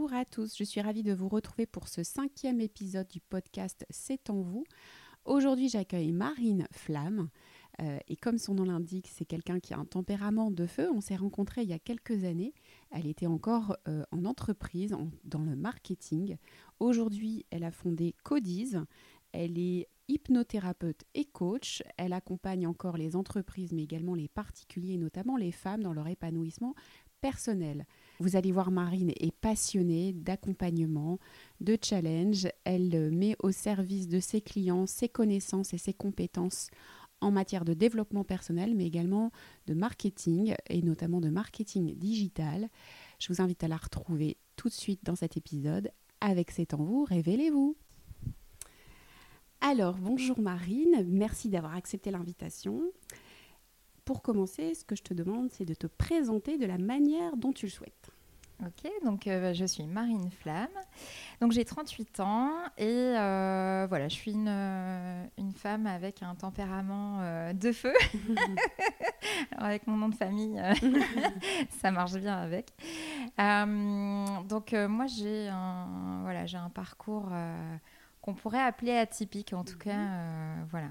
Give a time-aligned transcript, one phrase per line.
[0.00, 3.84] Bonjour à tous, je suis ravie de vous retrouver pour ce cinquième épisode du podcast
[3.90, 4.62] C'est en vous.
[5.24, 7.30] Aujourd'hui j'accueille Marine Flamme
[7.82, 10.88] euh, et comme son nom l'indique, c'est quelqu'un qui a un tempérament de feu.
[10.94, 12.54] On s'est rencontrés il y a quelques années.
[12.92, 16.36] Elle était encore euh, en entreprise, dans le marketing.
[16.78, 18.80] Aujourd'hui, elle a fondé Codiz.
[19.32, 21.82] Elle est hypnothérapeute et coach.
[21.96, 26.76] Elle accompagne encore les entreprises, mais également les particuliers, notamment les femmes, dans leur épanouissement
[27.20, 27.84] personnel.
[28.20, 31.18] Vous allez voir, Marine est passionnée d'accompagnement,
[31.60, 32.48] de challenge.
[32.64, 36.68] Elle met au service de ses clients ses connaissances et ses compétences
[37.20, 39.30] en matière de développement personnel, mais également
[39.66, 42.68] de marketing et notamment de marketing digital.
[43.18, 45.90] Je vous invite à la retrouver tout de suite dans cet épisode.
[46.20, 47.76] Avec C'est en vous, révélez-vous.
[49.60, 52.82] Alors, bonjour Marine, merci d'avoir accepté l'invitation.
[54.04, 57.52] Pour commencer, ce que je te demande, c'est de te présenter de la manière dont
[57.52, 58.07] tu le souhaites.
[58.60, 60.66] Ok, donc euh, je suis Marine Flamme.
[61.40, 66.34] Donc j'ai 38 ans et euh, voilà, je suis une, euh, une, femme avec un
[66.34, 67.20] tempérament
[67.52, 67.92] de feu.
[69.56, 70.60] avec mon nom de famille,
[71.80, 72.72] ça marche bien avec.
[73.38, 77.30] donc moi j'ai un, voilà, j'ai un parcours
[78.20, 79.52] qu'on pourrait appeler atypique.
[79.52, 79.78] En tout mhm.
[79.78, 80.08] cas,
[80.68, 80.90] voilà.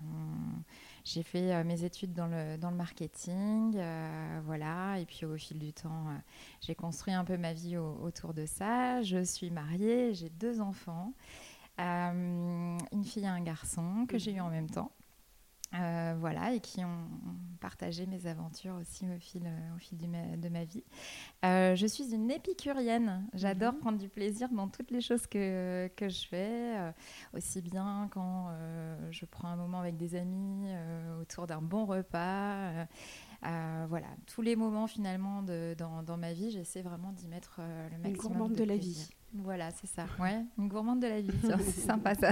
[1.03, 3.77] J'ai fait mes études dans le, dans le marketing,
[4.45, 6.17] voilà, et puis au fil du temps, euh,
[6.61, 9.01] j'ai construit un peu ma vie autour de ça.
[9.03, 11.13] Je suis mariée, j'ai deux enfants,
[11.77, 14.91] une fille et un garçon que j'ai eu en même temps.
[15.73, 17.09] Euh, voilà, et qui ont
[17.59, 20.83] partagé mes aventures aussi au fil, euh, au fil de ma vie.
[21.43, 23.27] Euh, je suis une épicurienne.
[23.33, 23.79] J'adore mhm.
[23.79, 26.93] prendre du plaisir dans toutes les choses que, que je fais,
[27.33, 28.49] aussi bien quand
[29.11, 30.69] je prends un moment avec des amis
[31.21, 32.87] autour d'un bon repas.
[33.41, 37.97] Voilà, tous les moments finalement de, dans, dans, ma vie, j'essaie vraiment d'y mettre le
[37.97, 38.11] maximum.
[38.11, 39.09] Une gourmande de, la vie.
[39.33, 40.05] Voilà, c'est ça.
[40.19, 41.31] Ouais, une gourmande de la vie.
[41.41, 42.31] c'est sympa ça.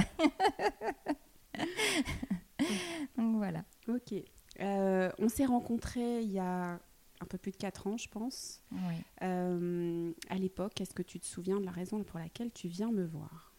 [3.17, 3.63] Donc voilà.
[3.87, 4.13] Ok.
[4.61, 6.79] Euh, on s'est rencontrés il y a
[7.21, 8.61] un peu plus de 4 ans, je pense.
[8.71, 8.95] Oui.
[9.21, 12.91] Euh, à l'époque, est-ce que tu te souviens de la raison pour laquelle tu viens
[12.91, 13.53] me voir?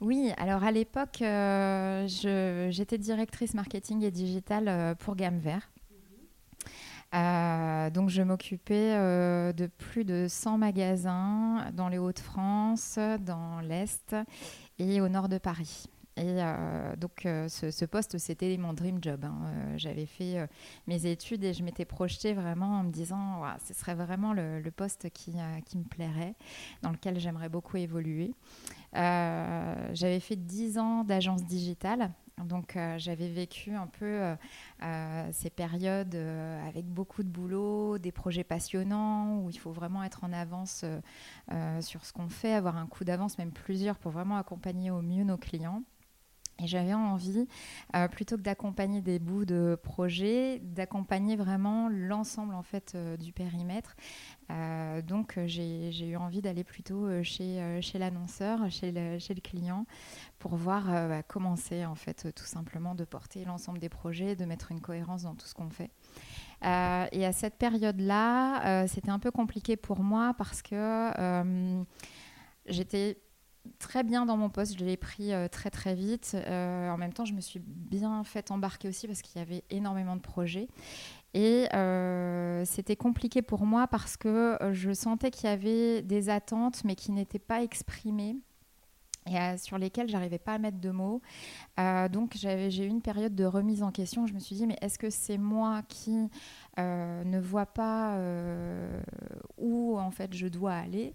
[0.00, 5.70] Oui, alors à l'époque, euh, j'étais directrice marketing et digital pour Gamme Vert.
[7.12, 8.94] Donc je m'occupais
[9.52, 14.14] de plus de 100 magasins dans les Hauts-de-France, dans l'Est
[14.78, 15.88] et au nord de Paris.
[16.18, 19.24] Et euh, donc, euh, ce, poste, c'était mon dream job.
[19.24, 19.38] Hein.
[19.44, 20.48] Euh, j'avais fait
[20.88, 25.10] mes études et je m'étais projetée vraiment en me disant ce serait vraiment le, poste
[25.10, 25.36] qui,
[25.66, 26.34] qui, me plairait,
[26.82, 28.34] dans lequel j'aimerais beaucoup évoluer.
[28.92, 32.10] J'avais fait 10 ans d'agence digitale.
[32.44, 34.36] Donc j'avais vécu un peu
[35.32, 36.14] ces périodes
[36.66, 40.84] avec beaucoup de boulot, des projets passionnants où il faut vraiment être en avance
[41.80, 45.24] sur ce qu'on fait, avoir un coup d'avance, même plusieurs, pour vraiment accompagner au mieux
[45.24, 45.82] nos clients.
[46.60, 47.46] Et j'avais envie,
[47.94, 53.32] euh, plutôt que d'accompagner des bouts de projet, d'accompagner vraiment l'ensemble en fait euh, du
[53.32, 53.94] périmètre.
[54.50, 59.86] Euh, donc j'ai eu envie d'aller plutôt chez, l'annonceur, chez le, client,
[60.40, 64.44] pour voir bah, comment c'est en fait tout simplement de porter l'ensemble des projets, de
[64.44, 65.90] mettre une cohérence dans tout ce qu'on fait.
[66.62, 71.12] et à cette période-là, c'était un peu compliqué pour moi parce que
[72.66, 73.18] j'étais
[73.78, 76.32] très bien dans mon poste, je l'ai pris euh, très très vite.
[76.34, 79.64] Euh, en même temps, je me suis bien fait embarquer aussi parce qu'il y avait
[79.70, 80.68] énormément de projets.
[81.34, 86.82] Et euh, c'était compliqué pour moi parce que je sentais qu'il y avait des attentes
[86.84, 88.36] mais qui n'étaient pas exprimées
[89.30, 91.20] et sur lesquelles j'arrivais pas à mettre de mots.
[92.10, 94.26] donc j'ai eu une période de remise en question.
[94.26, 96.28] Je me suis dit mais est-ce que c'est moi qui
[96.78, 99.00] euh, ne voit pas euh,
[99.56, 101.14] où en fait je dois aller,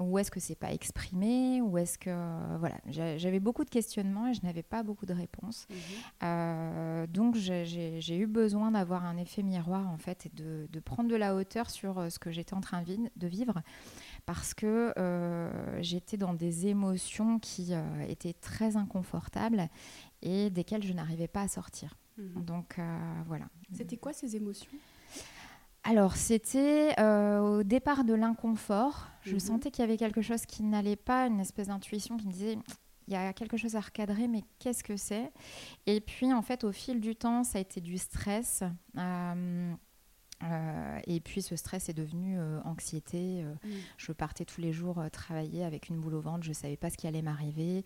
[0.00, 4.26] ou est-ce que c'est pas exprimé, ou est-ce que euh, voilà, j'avais beaucoup de questionnements
[4.26, 5.68] et je n'avais pas beaucoup de réponses.
[5.70, 7.06] Mhm.
[7.06, 11.16] donc j'ai eu besoin d'avoir un effet miroir en fait et de, de, prendre de
[11.16, 13.62] la hauteur sur ce que j'étais en train de vivre
[14.26, 14.92] parce que
[15.80, 17.72] j'étais dans des émotions qui
[18.08, 19.68] étaient très inconfortables
[20.22, 21.96] et desquelles je n'arrivais pas à sortir.
[22.18, 22.44] Mhm.
[22.44, 22.80] Donc
[23.26, 23.46] voilà.
[23.72, 24.70] C'était quoi ces émotions?
[25.84, 29.06] Alors, c'était euh, au départ de l'inconfort.
[29.20, 29.40] Je mhm.
[29.40, 32.58] sentais qu'il y avait quelque chose qui n'allait pas, une espèce d'intuition qui me disait
[33.06, 35.30] il y a quelque chose à recadrer, mais qu'est-ce que c'est?
[35.84, 38.64] Et puis, en fait, au fil du temps, ça a été du stress.
[38.96, 39.74] Euh,
[40.42, 43.42] Euh, et puis ce stress est devenu euh, anxiété.
[43.42, 43.70] Euh, mm.
[43.96, 46.44] Je partais tous les jours travailler avec une boule au ventre.
[46.44, 47.84] Je ne savais pas ce qui allait m'arriver.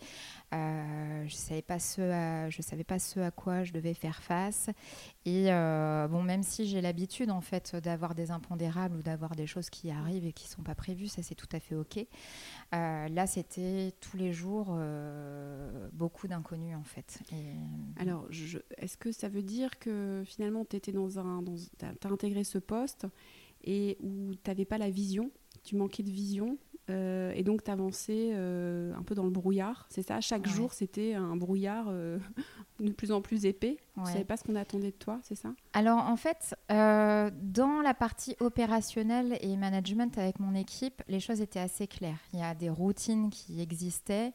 [0.52, 4.22] je ne savais, pas ce à, je savais pas ce à quoi je devais faire
[4.22, 4.70] face.
[5.24, 9.70] Et bon, même si j'ai l'habitude en fait d'avoir des impondérables ou d'avoir des choses
[9.70, 12.04] qui arrivent et qui ne sont pas prévues, ça c'est tout à fait OK.
[12.72, 14.76] là, c'était tous les jours
[15.92, 17.20] beaucoup d'inconnus en fait.
[17.98, 18.26] Alors,
[18.78, 21.42] est-ce que ça veut dire que finalement tu étais dans un.
[21.42, 23.06] Dans, as intégré ce poste
[23.64, 25.30] et où tu n'avais pas la vision,
[25.64, 26.58] tu manquais de vision
[26.90, 30.20] euh, et donc, tu avançais euh, un peu dans le brouillard, c'est ça?
[30.20, 32.18] Chaque jour, c'était un brouillard euh,
[32.80, 33.78] de plus en plus épais.
[34.04, 35.50] Tu ne savais pas ce qu'on attendait de toi, c'est ça?
[35.72, 41.60] Alors, en fait, dans la partie opérationnelle et management avec mon équipe, les choses étaient
[41.60, 42.18] assez claires.
[42.32, 44.32] Il y a des routines qui existaient.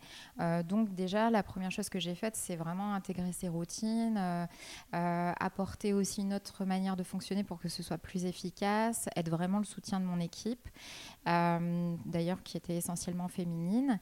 [0.68, 4.19] donc, déjà, la première chose que j'ai faite, c'est vraiment intégrer ces routines,
[4.92, 9.59] apporter aussi une autre manière de fonctionner pour que ce soit plus efficace, être vraiment
[9.59, 10.68] le soutien de mon équipe.
[11.25, 14.00] D'ailleurs, qui était essentiellement féminine.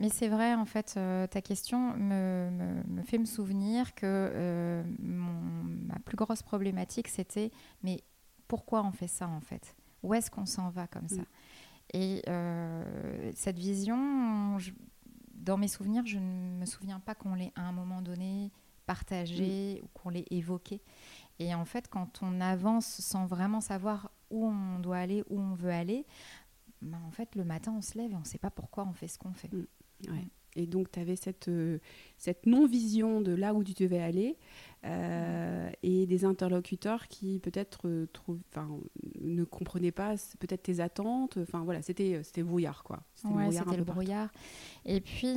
[0.00, 2.50] Euh, mais c'est vrai, en fait, euh, ta question me,
[2.88, 7.50] me, fait me souvenir que euh, ma plus grosse problématique, c'était
[7.82, 8.02] mais
[8.48, 9.76] pourquoi on fait ça, en fait?
[10.02, 11.22] Où est-ce qu'on s'en va comme ça?
[11.22, 11.26] Mm.
[11.92, 12.22] Et
[13.34, 14.58] cette vision,
[15.34, 18.50] dans mes souvenirs, je ne me souviens pas qu'on l'ait à un moment donné
[18.86, 19.84] partagée mm.
[19.84, 20.80] ou qu'on l'ait évoquée.
[21.38, 25.54] Et en fait, quand on avance sans vraiment savoir où on doit aller, où on
[25.54, 26.06] veut aller,
[26.82, 28.92] bah, en fait, le matin, on se lève et on ne sait pas pourquoi on
[28.92, 29.52] fait ce qu'on fait.
[29.52, 29.66] Mm.
[30.56, 31.78] Et donc, tu avais cette, euh,
[32.18, 34.36] cette non-vision de là où tu devais aller
[34.84, 38.08] euh, et des interlocuteurs qui peut-être euh,
[39.20, 41.38] ne comprenaient pas peut-être tes attentes.
[41.40, 43.02] Enfin, voilà, c'était brouillard, quoi.
[43.14, 44.30] C'était le brouillard.
[44.84, 45.34] Et puis,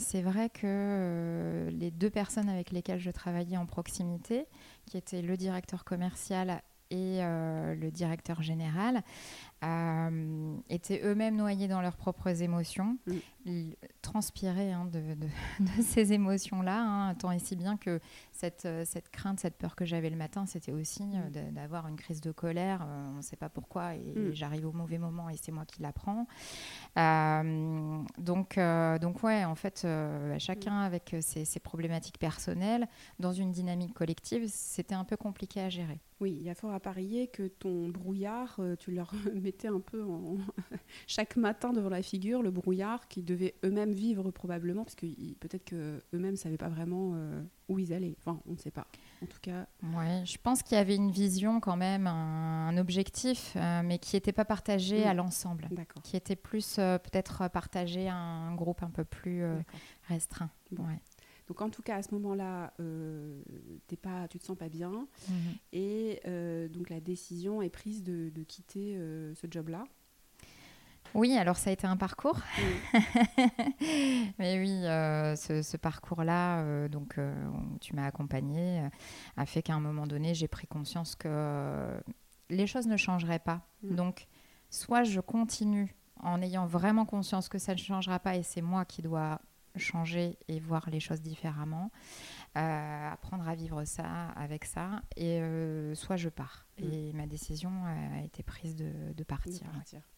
[0.00, 4.46] c'est vrai que les deux personnes avec lesquelles je travaillais en proximité,
[4.86, 9.02] qui étaient le directeur commercial et le directeur général,
[9.64, 12.96] euh, étaient eux-mêmes noyés dans leurs propres émotions,
[13.44, 13.70] mm.
[14.02, 17.98] transpiraient hein, de, ces émotions-là, hein, tant et si bien que
[18.30, 21.54] cette, euh, cette crainte, cette peur que j'avais le matin, c'était aussi euh, mm.
[21.54, 24.32] d'avoir une crise de colère, on ne sait pas pourquoi, et, mm.
[24.32, 26.28] j'arrive au mauvais moment et c'est moi qui l'apprends.
[26.96, 28.60] donc,
[29.00, 29.86] donc ouais, en fait,
[30.38, 32.86] chacun avec ses, ses problématiques personnelles,
[33.18, 35.98] dans une dynamique collective, c'était un peu compliqué à gérer.
[36.20, 39.12] Oui, il y a fort à parier que ton brouillard, tu leur
[39.48, 40.36] mettait un peu en
[41.06, 45.06] chaque matin devant la figure le brouillard qu'ils devaient eux-mêmes vivre probablement, parce que
[45.40, 48.14] peut-être qu'eux-mêmes ne savaient pas vraiment euh, où ils allaient.
[48.18, 48.86] Enfin, on ne sait pas.
[49.22, 49.66] En tout cas.
[49.82, 54.16] Ouais, je pense qu'il y avait une vision quand même, un, objectif, euh, mais qui
[54.16, 55.16] n'était pas partagé à mm.
[55.16, 55.68] l'ensemble.
[56.04, 59.44] Qui était plus euh, peut-être partagé à un groupe un peu plus
[60.08, 60.50] restreint.
[60.72, 61.00] Ouais.
[61.48, 63.42] Donc en tout cas, à ce moment-là, euh,
[64.02, 65.08] pas, tu te sens pas bien.
[65.28, 65.36] Mhm.
[65.72, 69.84] Et euh, donc la décision est prise de, quitter euh, ce job-là.
[71.14, 72.38] Oui, alors ça a été un parcours.
[74.38, 77.18] Mais oui, euh, ce, parcours-là, donc
[77.80, 78.86] tu m'as accompagnée,
[79.38, 81.98] a fait qu'à un moment donné, j'ai pris conscience que
[82.50, 83.62] les choses ne changeraient pas.
[83.82, 83.94] Mm.
[83.94, 84.26] Donc,
[84.68, 88.84] soit je continue en ayant vraiment conscience que ça ne changera pas et c'est moi
[88.84, 89.40] qui dois
[89.78, 91.90] changer et voir les choses différemment,
[92.56, 96.66] euh, apprendre à vivre ça avec ça, et euh, soit je pars.
[96.78, 96.92] Mm.
[96.92, 99.66] Et ma décision a été prise de, partir.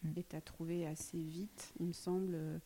[0.03, 0.09] Mm.
[0.17, 2.61] Et tu as trouvé assez vite, il me semble,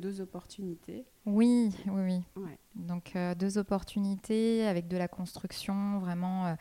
[0.00, 1.04] deux opportunités.
[1.24, 2.50] Oui, oui, oui.
[2.74, 6.56] Donc euh, deux opportunités avec de la construction, vraiment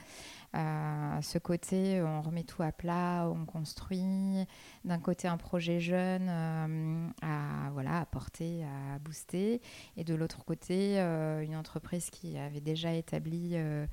[0.57, 4.45] à ce côté, on remet tout à plat, on construit.
[4.85, 9.61] D'un côté, un projet jeune euh, à voilà, apporter, à booster.
[9.97, 13.85] Et de l'autre côté, euh, une entreprise qui avait déjà établi euh,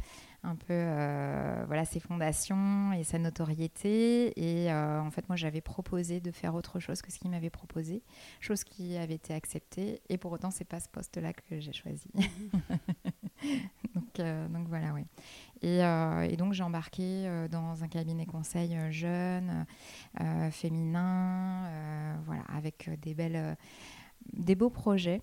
[0.42, 0.74] un peu
[1.66, 4.32] voilà, ses fondations et sa notoriété.
[4.40, 8.02] Et en fait, moi, j'avais proposé de faire autre chose que ce qu'il m'avait proposé,
[8.40, 10.00] chose qui avait été acceptée.
[10.08, 12.08] Et pour autant, c'est pas ce poste-là que j'ai choisi.
[13.94, 15.04] donc, donc voilà, oui.
[15.64, 19.66] Euh, et, donc j'ai embarqué euh, dans un cabinet conseil euh, jeune,
[20.50, 21.68] féminin,
[22.24, 23.56] voilà, avec des belles,
[24.32, 25.20] des beaux projets.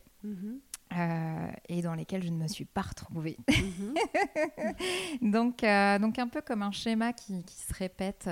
[0.92, 1.52] Mhm.
[1.68, 3.38] et dans lesquels je ne me suis pas retrouvée.
[5.22, 5.32] Mhm.
[5.32, 5.62] donc,
[6.02, 8.30] donc un peu comme un schéma qui, qui se répète.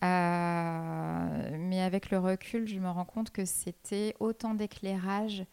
[0.00, 5.44] mais avec le recul, je me rends compte que c'était autant d'éclairage,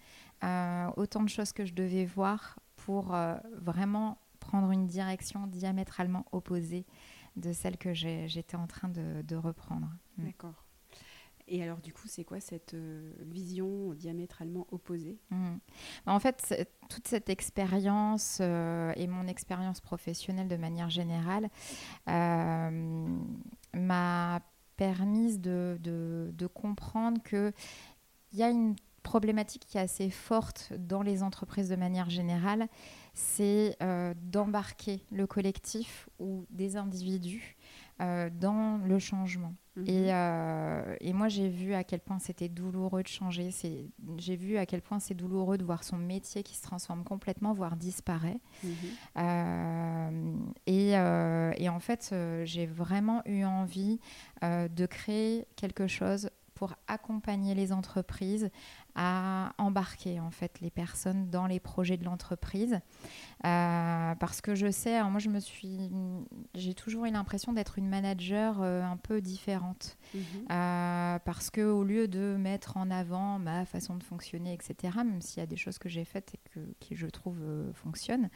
[0.97, 3.15] autant de choses que je devais voir pour
[3.61, 6.85] vraiment prendre une direction diamétralement opposée
[7.35, 9.89] de celle que j'étais en train de, reprendre.
[10.17, 10.25] Mm.
[10.25, 10.65] D'accord.
[11.51, 15.17] Et alors, du coup, c'est quoi cette euh, vision diamétralement opposée?
[15.31, 15.55] Mmh.
[16.05, 21.49] bah, En fait, toute cette expérience euh, et mon expérience professionnelle de manière générale
[22.07, 23.19] euh,
[23.73, 24.41] m'a
[24.77, 27.51] permis de, comprendre qu'il
[28.33, 32.67] y a une problématique qui est assez forte dans les entreprises de manière générale,
[33.13, 33.75] c'est
[34.21, 37.57] d'embarquer le collectif ou des individus
[37.99, 39.53] dans le changement.
[39.79, 39.85] Mhm.
[39.87, 43.49] Euh, et, moi, j'ai vu à quel point c'était douloureux de changer.
[44.17, 47.53] J'ai vu à quel point c'est douloureux de voir son métier qui se transforme complètement,
[47.53, 48.39] voire disparaît.
[48.63, 48.71] Mhm.
[49.17, 50.33] Euh,
[50.65, 52.13] et, euh, et, en fait,
[52.43, 53.99] j'ai vraiment eu envie
[54.41, 58.49] de créer quelque chose pour accompagner les entreprises
[59.01, 62.81] à embarquer en fait les personnes dans les projets de l'entreprise
[63.45, 65.89] euh, parce que je sais moi je me suis
[66.53, 70.21] j'ai toujours eu l'impression d'être une manager euh, un peu différente mhm.
[70.51, 75.21] euh, parce que au lieu de mettre en avant ma façon de fonctionner etc même
[75.21, 77.39] s'il y a des choses que j'ai faites et que qui je trouve
[77.75, 78.29] fonctionnent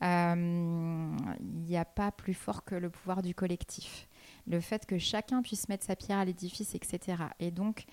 [0.00, 4.08] il n'y a pas plus fort que le pouvoir du collectif
[4.46, 7.22] le fait que chacun puisse mettre sa pierre à l'édifice, etc.
[7.38, 7.84] Et donc,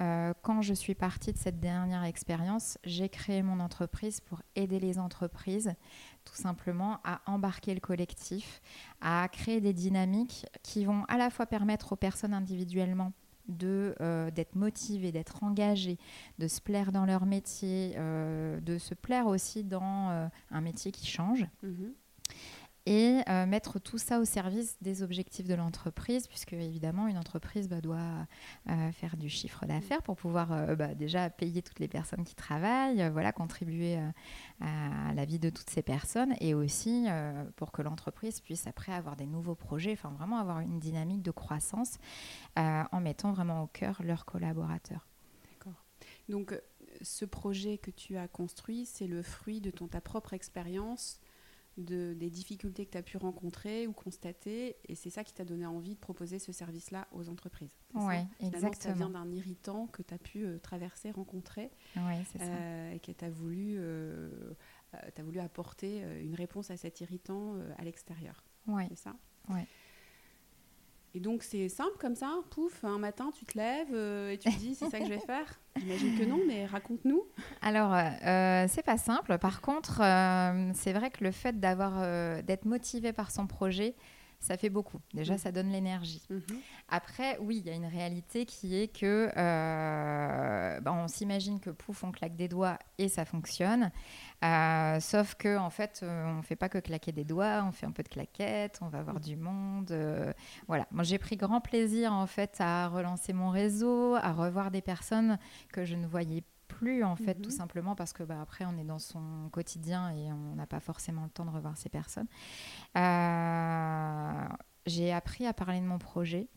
[0.00, 4.80] euh, quand je suis partie de cette dernière expérience, j'ai créé mon entreprise pour aider
[4.80, 5.74] les entreprises
[6.24, 8.60] tout simplement à embarquer le collectif,
[9.00, 13.12] à créer des dynamiques qui vont à la fois permettre aux personnes individuellement
[13.48, 15.98] de euh, d'être motivées, d'être engagées,
[16.38, 21.06] de se plaire dans leur métier, euh, de se plaire aussi dans un métier qui
[21.06, 21.46] change.
[21.62, 21.94] Mhm
[22.86, 27.68] et euh, mettre tout ça au service des objectifs de l'entreprise, puisque évidemment une entreprise
[27.68, 28.26] bah, doit
[28.68, 32.34] euh, faire du chiffre d'affaires pour pouvoir euh, bah, déjà payer toutes les personnes qui
[32.34, 33.98] travaillent, voilà, contribuer
[34.60, 37.06] à la vie de toutes ces personnes, et aussi
[37.56, 41.30] pour que l'entreprise puisse après avoir des nouveaux projets, enfin vraiment avoir une dynamique de
[41.30, 41.98] croissance
[42.56, 45.06] en mettant vraiment au cœur leurs collaborateurs.
[45.50, 45.84] D'accord.
[46.28, 46.60] Donc
[47.02, 51.20] ce projet que tu as construit, c'est le fruit de ton, ta propre expérience
[51.76, 54.76] de, des difficultés que tu as pu rencontrer ou constater.
[54.88, 57.74] Et c'est ça qui t'a donné envie de proposer ce service-là aux entreprises.
[57.94, 58.74] Oui, exactement.
[58.74, 61.70] Ça vient d'un irritant que tu as pu euh, traverser, rencontrer.
[62.32, 62.44] C'est ça.
[62.44, 64.54] Euh, et que tu as voulu, euh,
[64.92, 68.44] as voulu apporter une réponse à cet irritant à l'extérieur.
[68.66, 68.84] Oui.
[68.88, 69.16] C'est ça
[69.48, 69.60] Oui.
[71.14, 74.48] Et donc c'est simple comme ça, pouf, un matin tu te lèves euh, et tu
[74.48, 75.60] te dis c'est ça que je vais faire.
[75.76, 77.24] J'imagine que non, mais raconte-nous.
[77.62, 79.38] Alors euh, c'est pas simple.
[79.38, 83.96] Par contre, euh, c'est vrai que le fait d'être motivé par son projet,
[84.40, 85.00] ça fait beaucoup.
[85.12, 85.38] Déjà, mm.
[85.38, 86.22] ça donne l'énergie.
[86.30, 86.56] Mm-hmm.
[86.88, 91.70] Après, oui, il y a une réalité qui est que euh, bah, on s'imagine que
[91.70, 93.90] pouf, on claque des doigts et ça fonctionne.
[94.42, 97.86] Euh, sauf que en fait, euh, on fait pas que claquer des doigts, on fait
[97.86, 99.20] un peu de claquettes, on va voir mm.
[99.20, 100.34] du monde.
[100.66, 100.86] voilà.
[100.90, 105.38] Moi, j'ai pris grand plaisir en fait à relancer mon réseau, à revoir des personnes
[105.70, 107.56] que je ne voyais pas plus en fait, tout mhm.
[107.56, 111.24] simplement parce que bah, après on est dans son quotidien et on n'a pas forcément
[111.24, 112.26] le temps de revoir ces personnes.
[112.96, 114.48] Euh,
[114.86, 116.48] j'ai appris à parler de mon projet.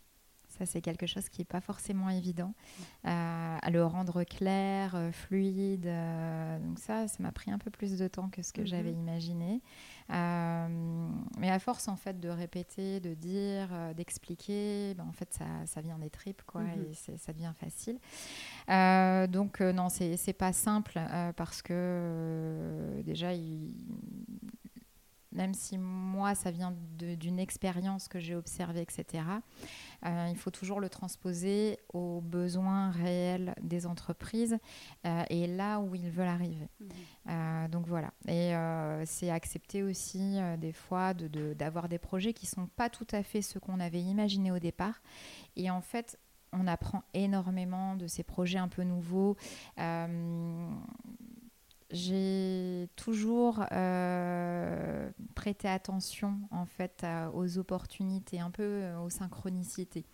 [0.47, 2.53] Ça, c'est quelque chose qui n'est pas forcément évident.
[3.05, 5.89] Euh, à le rendre clair, euh, fluide.
[6.61, 8.67] donc ça, ça m'a pris un peu plus de temps que ce que mhm.
[8.67, 9.61] j'avais imaginé.
[10.09, 10.67] Euh,
[11.37, 15.45] mais à force en fait de répéter, de dire, euh, d'expliquer, ben, en fait ça,
[15.65, 16.87] ça, vient des tripes quoi, mhm.
[16.91, 17.99] et ça devient facile.
[18.69, 20.99] Euh, donc non, c'est pas simple
[21.35, 23.73] parce que déjà il,
[25.33, 29.23] même si moi, ça vient d'une expérience que j'ai observée, etc.,
[30.05, 34.57] euh, il faut toujours le transposer aux besoins réels des entreprises
[35.05, 36.67] euh, et là où ils veulent arriver.
[37.29, 38.11] Euh, donc voilà.
[38.27, 38.53] Et
[39.05, 43.23] c'est accepter aussi des fois d'avoir de, des projets qui ne sont pas tout à
[43.23, 45.01] fait ce qu'on avait imaginé au départ.
[45.55, 46.19] Et en fait,
[46.51, 49.37] on apprend énormément de ces projets un peu nouveaux
[51.93, 60.05] j'ai toujours euh, prêté attention en fait aux opportunités, un peu euh, aux synchronicités.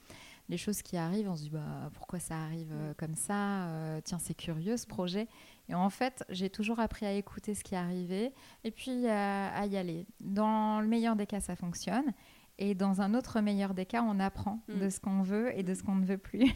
[0.50, 3.68] Les choses qui arrivent, on se dit bah, pourquoi ça arrive euh, comme ça
[4.04, 5.28] Tiens, c'est curieux ce projet.
[5.70, 8.34] Et en fait, j'ai toujours appris à écouter ce qui arrivait
[8.64, 10.06] et puis à y aller.
[10.20, 12.12] Dans le meilleur des cas, ça fonctionne.
[12.58, 14.90] Et dans un autre meilleur des cas, on apprend de mm.
[14.90, 16.52] ce qu'on veut et de ce qu'on ne veut plus.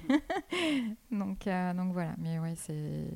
[1.12, 2.16] donc, donc voilà.
[2.18, 3.08] Mais oui, c'est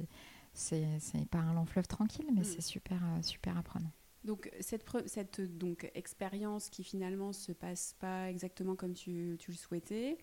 [0.57, 2.45] c'est pas un long fleuve tranquille, mais mm.
[2.45, 3.91] c'est super, euh, super apprenant.
[4.23, 9.57] Donc cette, cette donc, expérience qui finalement se passe pas exactement comme tu, tu le
[9.57, 10.17] souhaitais,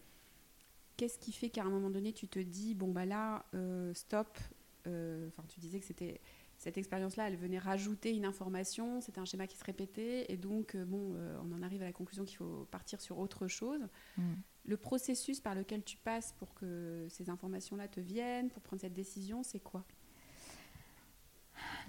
[0.97, 4.38] qu'est-ce qui fait qu'à un moment donné tu te dis bon bah là euh, stop,
[4.38, 4.53] euh,
[4.87, 6.21] enfin tu disais que c'était
[6.57, 10.76] cette expérience-là, elle venait rajouter une information, c'était un schéma qui se répétait, et donc
[10.76, 13.81] bon, on en arrive à la conclusion qu'il faut partir sur autre chose.
[14.17, 14.35] Mm.
[14.67, 18.95] le processus par lequel tu passes pour que ces informations-là te viennent, pour prendre cette
[18.95, 19.85] décision, c'est quoi?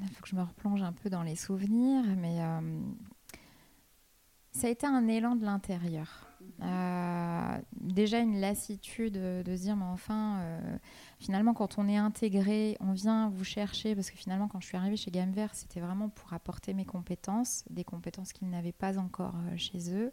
[0.02, 2.82] Il faut que je me replonge un peu dans les souvenirs, mais euh,
[4.52, 6.25] ça a été un élan de l'intérieur.
[6.62, 10.78] Euh, déjà une lassitude de, se dire, mais enfin, euh,
[11.20, 14.78] finalement, quand on est intégré, on vient vous chercher, parce que finalement, quand je suis
[14.78, 18.98] arrivée chez Gamme Vert, c'était vraiment pour apporter mes compétences, des compétences qu'ils n'avaient pas
[18.98, 20.12] encore chez eux.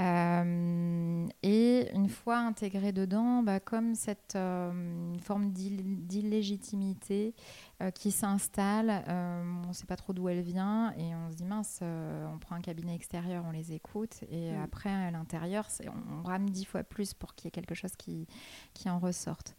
[0.00, 7.34] Euh, et une fois intégré dedans, bah, comme cette euh, forme d'illégitimité
[7.82, 11.44] euh, qui s'installe, on ne sait pas trop d'où elle vient et on se dit
[11.44, 14.62] mince, on prend un cabinet extérieur, on les écoute et mm.
[14.62, 17.96] après à l'intérieur, on, on, rame dix fois plus pour qu'il y ait quelque chose
[17.96, 18.26] qui,
[18.72, 19.56] qui en ressorte.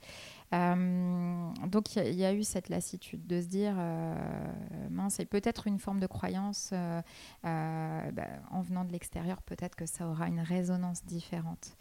[0.54, 4.16] Euh, donc il y, a eu cette lassitude de se dire, euh,
[4.92, 7.02] mince, c'est peut-être une forme de croyance, euh,
[7.42, 11.76] bah, en venant de l'extérieur, peut-être que ça aura une résonance différente.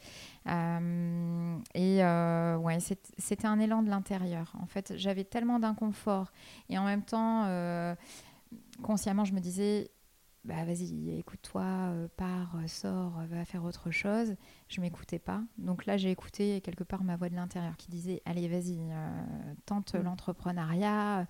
[0.46, 2.78] et ouais,
[3.18, 4.52] c'était un élan de l'intérieur.
[4.60, 6.32] En fait, j'avais tellement d'inconfort
[6.70, 7.46] et en même temps,
[8.82, 9.90] consciemment, je me disais,
[10.44, 14.34] bah vas-y, écoute-toi, euh, pars, euh, sors, euh, va faire autre chose.
[14.68, 15.40] Je m'écoutais pas.
[15.56, 18.80] Donc là, j'ai écouté quelque part ma voix de l'intérieur qui disait, allez, vas-y,
[19.66, 20.02] tente mm.
[20.02, 21.26] l'entrepreneuriat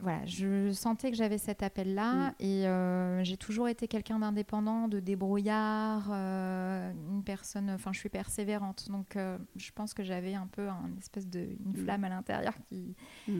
[0.00, 2.34] voilà, je sentais que j'avais cet appel-là mm.
[2.40, 8.08] et euh, j'ai toujours été quelqu'un d'indépendant, de débrouillard, euh, une personne, enfin je suis
[8.08, 11.84] persévérante, donc euh, je pense que j'avais un peu un espèce de une mm.
[11.84, 12.94] flamme à l'intérieur qui,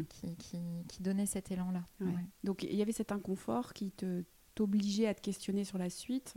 [0.09, 0.37] qui,
[0.89, 1.85] qui, donnait cet élan-là.
[2.45, 4.25] Donc il y avait cet inconfort qui te
[4.55, 6.35] t'obligeait à te questionner sur la suite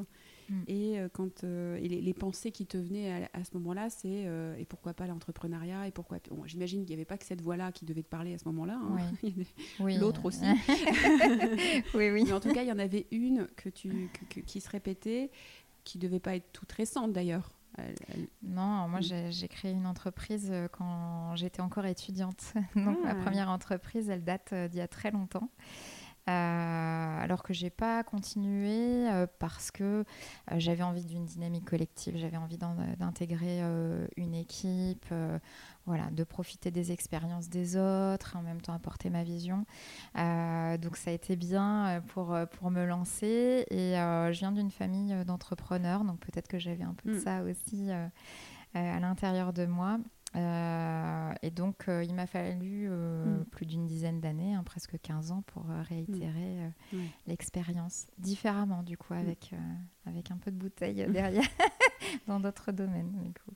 [0.52, 0.64] Mm.
[0.68, 4.66] Et, euh, quand, euh, les, pensées qui te venaient à, ce moment-là, c'est euh, et
[4.66, 8.04] pourquoi pas l'entrepreneuriat et pourquoi J'imagine qu'il n'y avait pas que cette voix-là qui devait
[8.04, 8.80] te parler à ce moment-là.
[8.82, 8.98] Hein.
[9.80, 9.98] Oui.
[9.98, 10.44] L'autre aussi.
[11.96, 12.24] oui, oui.
[12.26, 14.10] Mais en tout cas, il y en avait une que tu,
[14.46, 15.32] qui se répétait,
[15.84, 17.52] qui devait pas être toute récente d'ailleurs.
[18.44, 19.32] Non, moi mm.
[19.32, 22.54] j'ai créé une entreprise quand j'étais encore étudiante.
[22.76, 23.16] Donc ma ah.
[23.16, 25.50] première entreprise, elle date d'il y a très longtemps.
[26.30, 30.04] Euh, alors que j'ai pas continué euh, parce que euh,
[30.58, 33.62] j'avais envie d'une dynamique collective, j'avais envie d'intégrer
[34.18, 35.06] une équipe,
[35.86, 39.66] voilà, de profiter des expériences des autres, en même temps apporter ma vision.
[40.16, 46.04] donc ça a été bien pour, pour me lancer et je viens d'une famille d'entrepreneurs,
[46.04, 47.22] donc peut-être que j'avais un peu de mm.
[47.22, 47.90] ça aussi
[48.74, 49.98] à l'intérieur de moi.
[50.36, 53.46] Euh, et donc, euh, il m'a fallu euh, mm.
[53.46, 56.98] plus d'une dizaine d'années, hein, presque 15 ans, pour réitérer mm.
[57.28, 59.18] l'expérience différemment, du coup, mm.
[59.18, 59.52] avec,
[60.06, 61.44] avec un peu de bouteille derrière,
[62.28, 63.12] dans d'autres domaines.
[63.12, 63.52] Du coup.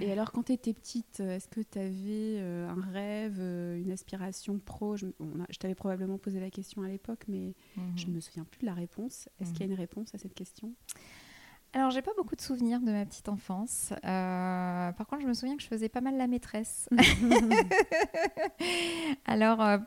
[0.00, 4.96] Et alors, quand tu étais petite, est-ce que tu avais un rêve, une aspiration pro?
[4.96, 5.06] Je,
[5.50, 8.14] je t'avais probablement posé la question à l'époque, mais je ne mm-hmm.
[8.14, 9.28] me souviens plus de la réponse.
[9.38, 9.70] Est-ce qu'il y a mm-hmm.
[9.70, 10.74] une réponse à cette question?
[11.72, 13.92] Alors, j'ai pas beaucoup de souvenirs de ma petite enfance.
[14.04, 16.88] Euh, par contre, je me souviens que je faisais pas mal la maîtresse.
[19.24, 19.78] Alors, euh,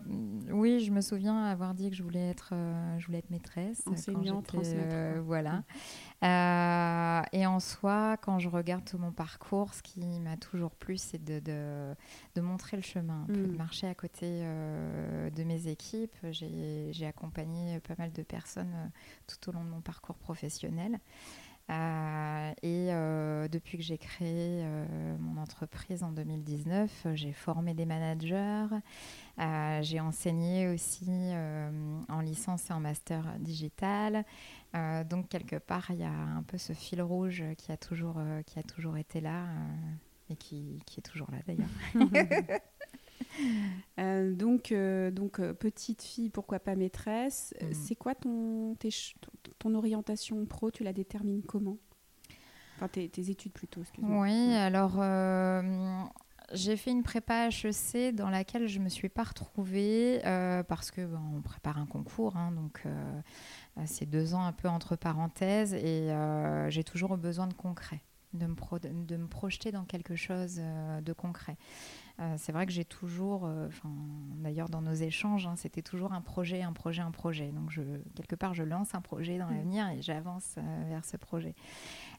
[0.50, 3.84] oui, je me souviens avoir dit que je voulais être, euh, je voulais être maîtresse.
[3.86, 5.22] Enseignante, transmettre.
[5.26, 5.64] voilà.
[7.34, 11.22] et en soi, quand je regarde tout mon parcours, ce qui m'a toujours plu, c'est
[11.22, 11.42] de,
[12.34, 13.58] de, montrer le chemin, de mm.
[13.58, 16.16] marcher à côté de mes équipes.
[16.32, 18.90] J'ai accompagné pas mal de personnes
[19.28, 21.02] tout au long de mon parcours professionnel.
[21.70, 27.86] Euh, et euh, depuis que j'ai créé euh, mon entreprise en 2019, j'ai formé des
[27.86, 28.68] managers,
[29.82, 31.10] j'ai enseigné aussi
[32.10, 34.26] en licence et en master digital.
[35.10, 38.60] donc quelque part, il y a un peu ce fil rouge qui a toujours, qui
[38.60, 39.46] a toujours été là
[40.30, 41.70] et qui, qui, est toujours là d'ailleurs.
[43.98, 44.74] donc,
[45.12, 47.54] donc petite fille, pourquoi pas maîtresse.
[47.62, 47.74] Mm.
[47.74, 48.90] C'est quoi ton, tes,
[49.60, 51.78] ton orientation pro, tu la détermines comment?
[52.76, 54.24] Enfin, tes, études plutôt, excuse-moi.
[54.24, 56.04] Oui, alors euh,
[56.54, 60.92] j'ai fait une prépa HEC dans laquelle je ne me suis pas retrouvée euh, parce
[60.92, 61.02] que
[61.36, 63.22] on prépare un concours, hein, donc euh,
[63.86, 66.10] c'est deux ans un peu entre parenthèses et
[66.70, 68.02] j'ai toujours besoin de concret,
[68.34, 68.56] de me,
[69.06, 70.60] de me projeter dans quelque chose
[71.02, 71.58] de concret.
[72.20, 73.68] Euh, c'est vrai que j'ai toujours, euh,
[74.36, 77.52] d'ailleurs dans nos échanges, hein, c'était toujours un projet, un projet, un projet.
[77.52, 77.82] Donc je,
[78.16, 79.56] quelque part, je lance un projet dans mm.
[79.56, 81.56] l'avenir et j'avance euh, vers ce projet.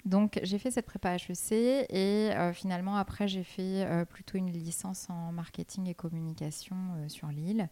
[0.04, 5.32] Donc j'ai fait cette prépa HEC et finalement après j'ai fait plutôt une licence en
[5.32, 6.76] marketing et communication
[7.08, 7.68] sur Lille.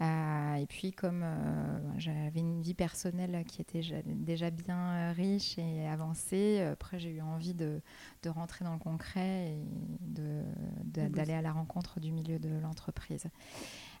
[0.00, 5.56] Euh, et puis, comme euh, j'avais une vie personnelle qui était déjà bien euh, riche
[5.58, 7.80] et avancée, après j'ai eu envie de,
[8.22, 9.64] de, rentrer dans le concret et
[10.00, 13.26] d'aller à la rencontre du milieu de l'entreprise.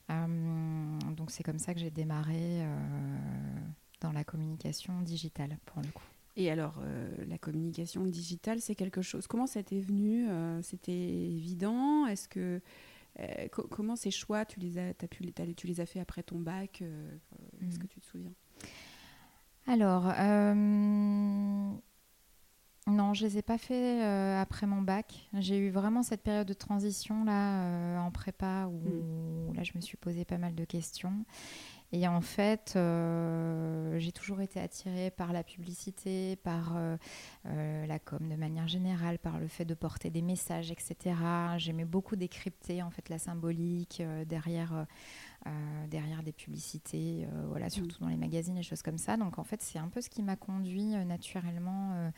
[0.08, 2.66] donc c'est comme ça que j'ai démarré
[4.00, 6.13] dans la communication digitale pour le coup.
[6.36, 6.82] Et alors,
[7.28, 9.26] la communication digitale, c'est quelque chose.
[9.28, 10.26] Comment ça t'est venu
[10.62, 12.60] C'était évident Est-ce que
[13.70, 16.82] comment ces choix, tu les as, as pu, tu les as fait après ton bac
[17.62, 17.88] Est-ce que mm.
[17.88, 18.32] tu te souviens?
[19.66, 20.12] Alors,
[22.86, 25.28] non, je les ai pas fait euh, après mon bac.
[25.38, 29.54] J'ai eu vraiment cette période de transition là euh, en prépa où, mm.
[29.56, 31.24] là je me suis posé pas mal de questions.
[31.96, 36.76] Et en fait, euh, j'ai toujours été attirée par la publicité, par
[37.44, 41.14] la com de manière générale, par le fait de porter des messages, etc.
[41.58, 44.86] J'aimais beaucoup décrypter en fait la symbolique derrière.
[45.90, 47.70] Derrière des publicités, voilà, mm.
[47.70, 49.16] surtout dans les magazines et choses comme ça.
[49.16, 52.10] Donc en fait, c'est un peu ce qui m'a conduit naturellement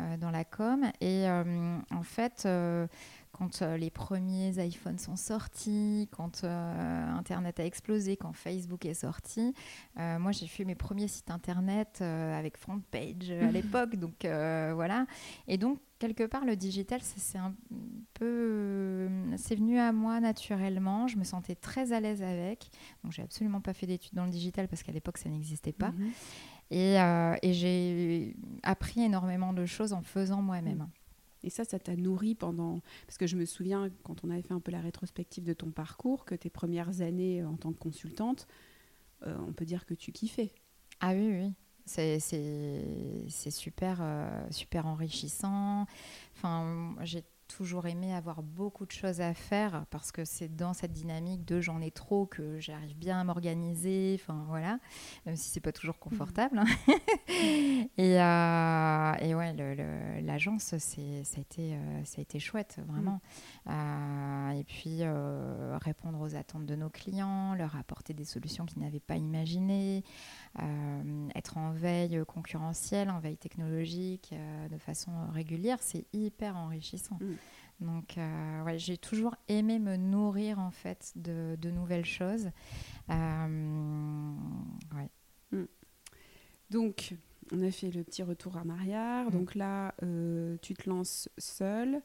[0.00, 0.84] euh, dans la com.
[1.00, 2.88] Et euh, en fait, euh,
[3.30, 9.54] quand les premiers iPhones sont sortis, quand Internet a explosé, quand Facebook est sorti,
[9.96, 13.96] moi j'ai fait mes premiers sites Internet avec front page à l'époque.
[13.96, 15.06] Donc voilà.
[15.46, 17.54] Et donc, quelque part, le digital, c'est un
[18.14, 19.08] peu.
[19.36, 21.08] C'est venu à moi naturellement.
[21.08, 22.70] Je me sentais très à l'aise avec.
[23.02, 25.90] Donc, j'ai absolument pas fait d'études dans le digital parce qu'à l'époque, ça n'existait pas.
[25.90, 26.12] Mhm.
[26.72, 30.88] Euh, et, j'ai appris énormément de choses en faisant moi-même.
[31.42, 32.80] Et ça, ça t'a nourri pendant...
[33.06, 35.70] Parce que je me souviens, quand on avait fait un peu la rétrospective de ton
[35.70, 38.46] parcours, que tes premières années en tant que consultante,
[39.26, 40.52] euh, on peut dire que tu kiffais.
[41.00, 41.52] Ah oui, oui.
[41.86, 42.18] C'est
[43.50, 45.86] super, euh, super enrichissant.
[46.36, 50.92] Enfin, j'ai toujours aimé avoir beaucoup de choses à faire parce que c'est dans cette
[50.92, 54.78] dynamique de j'en ai trop que j'arrive bien à m'organiser, enfin voilà,
[55.26, 56.58] même si c'est pas toujours confortable.
[56.58, 56.64] Hein.
[57.98, 63.20] et, euh, et, ouais, l'agence, ça, a été, euh, ça a été chouette, vraiment.
[63.66, 63.70] Mm.
[63.70, 65.02] Euh, et puis
[65.84, 70.02] répondre aux attentes de nos clients, leur apporter des solutions qu'ils n'avaient pas imaginées,
[71.34, 74.34] être en veille concurrentielle, en veille technologique
[74.70, 77.18] de façon régulière, c'est hyper enrichissant.
[77.20, 77.34] Mm.
[77.80, 82.50] Donc, euh, ouais, j'ai toujours aimé me nourrir en fait de, de nouvelles choses.
[83.10, 84.34] Euh,
[84.94, 85.10] ouais.
[85.52, 85.64] Mm.
[86.70, 87.16] Donc,
[87.52, 89.26] on a fait le petit retour en arrière.
[89.26, 89.30] Mm.
[89.30, 92.00] Donc là, euh, tu te lances seule.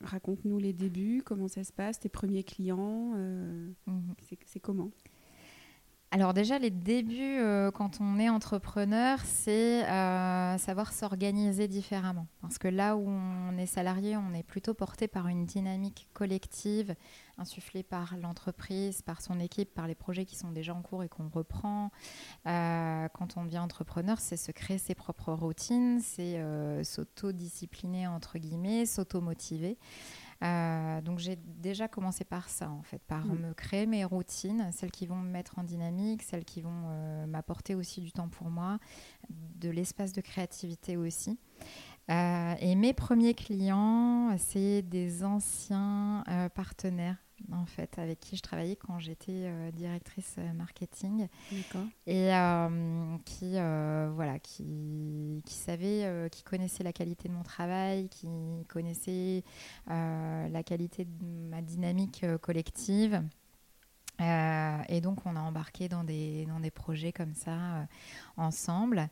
[0.00, 4.14] Raconte-nous les débuts, comment ça se passe, tes premiers clients, mm-hmm.
[4.46, 4.90] c'est comment?
[6.10, 12.26] Alors déjà, les débuts euh, quand on est entrepreneur, c'est euh, savoir s'organiser différemment.
[12.40, 16.94] Parce que là où on est salarié, on est plutôt porté par une dynamique collective,
[17.36, 21.10] insufflée par l'entreprise, par son équipe, par les projets qui sont déjà en cours et
[21.10, 21.90] qu'on reprend.
[22.46, 26.42] Euh, quand on devient entrepreneur, c'est se créer ses propres routines, c'est
[26.84, 29.76] s'auto-discipliner, entre guillemets, s'auto-motiver.
[30.44, 33.38] Euh, donc j'ai déjà commencé par ça, en fait, par mm.
[33.38, 37.26] me créer mes routines, celles qui vont me mettre en dynamique, celles qui vont euh,
[37.26, 38.78] m'apporter aussi du temps pour moi,
[39.30, 41.38] de l'espace de créativité aussi.
[42.10, 46.24] Euh, et mes premiers clients, c'est des anciens
[46.54, 47.16] partenaires
[47.52, 51.28] en fait, avec qui je travaillais quand j'étais euh, directrice euh, marketing.
[52.06, 58.28] Et euh, qui, voilà, qui, qui savait, qui connaissait la qualité de mon travail, qui
[58.68, 59.42] connaissait
[59.86, 63.22] la qualité de ma dynamique collective.
[64.20, 67.86] et donc, on a embarqué dans des, dans des projets comme ça
[68.36, 69.08] ensemble.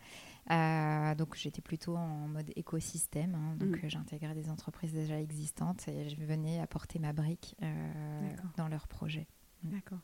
[0.51, 3.57] Euh, donc j'étais plutôt en mode écosystème, hein.
[3.57, 3.89] donc mm.
[3.89, 9.27] j'intégrais des entreprises déjà existantes et je venais apporter ma brique euh, dans leurs projets.
[9.65, 9.71] Mm.
[9.71, 9.99] D'accord.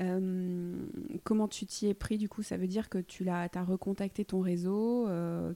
[0.00, 0.86] Euh,
[1.24, 2.42] comment tu t'y es pris du coup?
[2.42, 5.06] Ça veut dire que tu as, as recontacté ton réseau,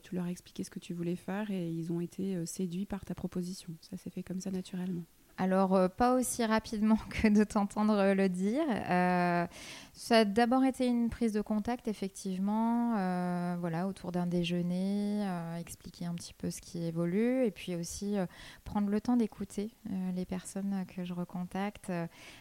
[0.03, 3.03] tu leur as expliqué ce que tu voulais faire et ils ont été séduits par
[3.03, 3.73] ta proposition.
[3.81, 5.05] Ça s'est fait comme ça naturellement
[5.37, 8.63] alors, euh, pas aussi rapidement que de t'entendre le dire.
[8.69, 9.45] Euh,
[9.93, 15.25] ça a d'abord été une prise de contact, effectivement, euh, voilà, autour d'un déjeuner,
[15.57, 18.17] expliquer un petit peu ce qui évolue, et puis aussi
[18.65, 19.71] prendre le temps d'écouter
[20.13, 21.93] les personnes que je recontacte,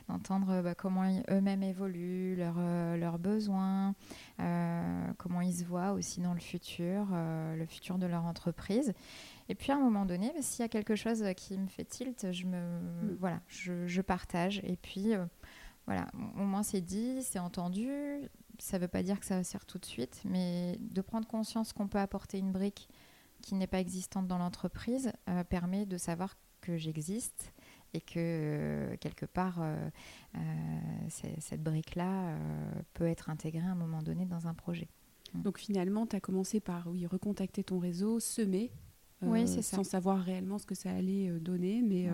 [0.08, 3.94] d'entendre bah, comment eux-mêmes évoluent, leurs besoins,
[5.16, 8.94] comment ils se voient aussi dans le futur, le futur de leur entreprise.
[9.48, 11.84] Et puis à un moment donné, bah, s'il y a quelque chose qui me fait
[11.84, 13.16] tilt, je me mm.
[13.20, 14.60] voilà, je, partage.
[14.64, 15.24] Et puis euh,
[15.86, 17.88] voilà, au moins c'est dit, c'est entendu.
[18.58, 21.00] Ça ne veut pas dire que ça va se faire tout de suite, mais de
[21.00, 22.88] prendre conscience qu'on peut apporter une brique
[23.42, 27.52] qui n'est pas existante dans l'entreprise euh, permet de savoir que j'existe
[27.92, 29.62] et que euh, quelque part
[31.08, 32.36] cette brique-là
[32.94, 34.88] peut être intégrée à un moment donné dans un projet.
[35.34, 38.70] Donc finalement, tu as commencé par oui, recontacter ton réseau, semer
[39.32, 42.12] euh, sans savoir réellement ce que ça allait euh, donner, mais euh,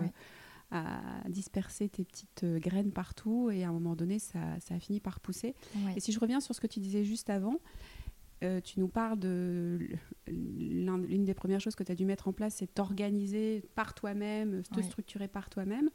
[0.71, 5.19] à disperser tes petites graines partout et à un moment donné, ça, a fini par
[5.19, 5.53] pousser.
[5.95, 7.59] Et si je reviens sur ce que tu disais juste avant,
[8.63, 9.79] tu nous parles de
[10.27, 14.63] l'une des premières choses que tu as dû mettre en place, c'est t'organiser par toi-même,
[14.63, 15.89] te structurer par toi-même.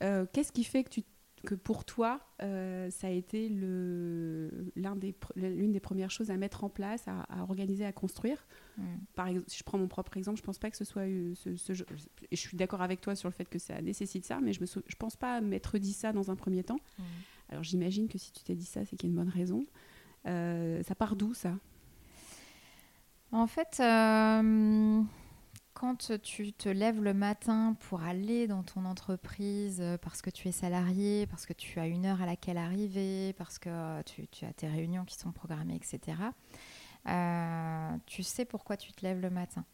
[0.00, 1.02] Qu'est-ce qui fait que tu
[1.44, 6.68] que pour toi, euh, ça a été l'une des, des, premières choses à mettre en
[6.68, 8.46] place, à, organiser, à construire.
[8.78, 8.82] Mm.
[9.14, 11.06] Par exemple, si je prends mon propre exemple, je ne pense pas que ce soit
[11.34, 14.40] ce, ce et je suis d'accord avec toi sur le fait que ça nécessite ça,
[14.40, 16.80] mais je ne je pense pas m'être dit ça dans un premier temps.
[16.98, 17.02] Mm.
[17.50, 19.66] Alors j'imagine que si tu t'es dit ça, c'est qu'il y a une bonne raison.
[20.26, 21.52] Euh, ça part d'où ça?
[23.32, 25.02] En fait, euh,
[25.76, 30.48] quand tu te lèves le matin pour aller dans ton entreprise euh, parce que tu
[30.48, 34.46] es salarié, parce que tu as une heure à laquelle arriver, parce que euh, tu,
[34.46, 36.16] as tes réunions qui sont programmées, etc.,
[37.08, 39.64] euh, tu sais pourquoi tu te lèves le matin.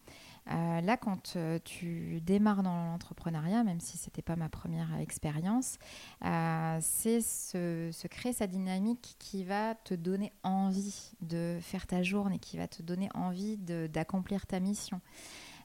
[0.46, 5.78] là, quand tu démarres dans l'entrepreneuriat, même si ce n'était pas ma première expérience,
[6.20, 12.58] c'est se, créer sa dynamique qui va te donner envie de faire ta journée, qui
[12.58, 15.00] va te donner envie d'accomplir ta mission.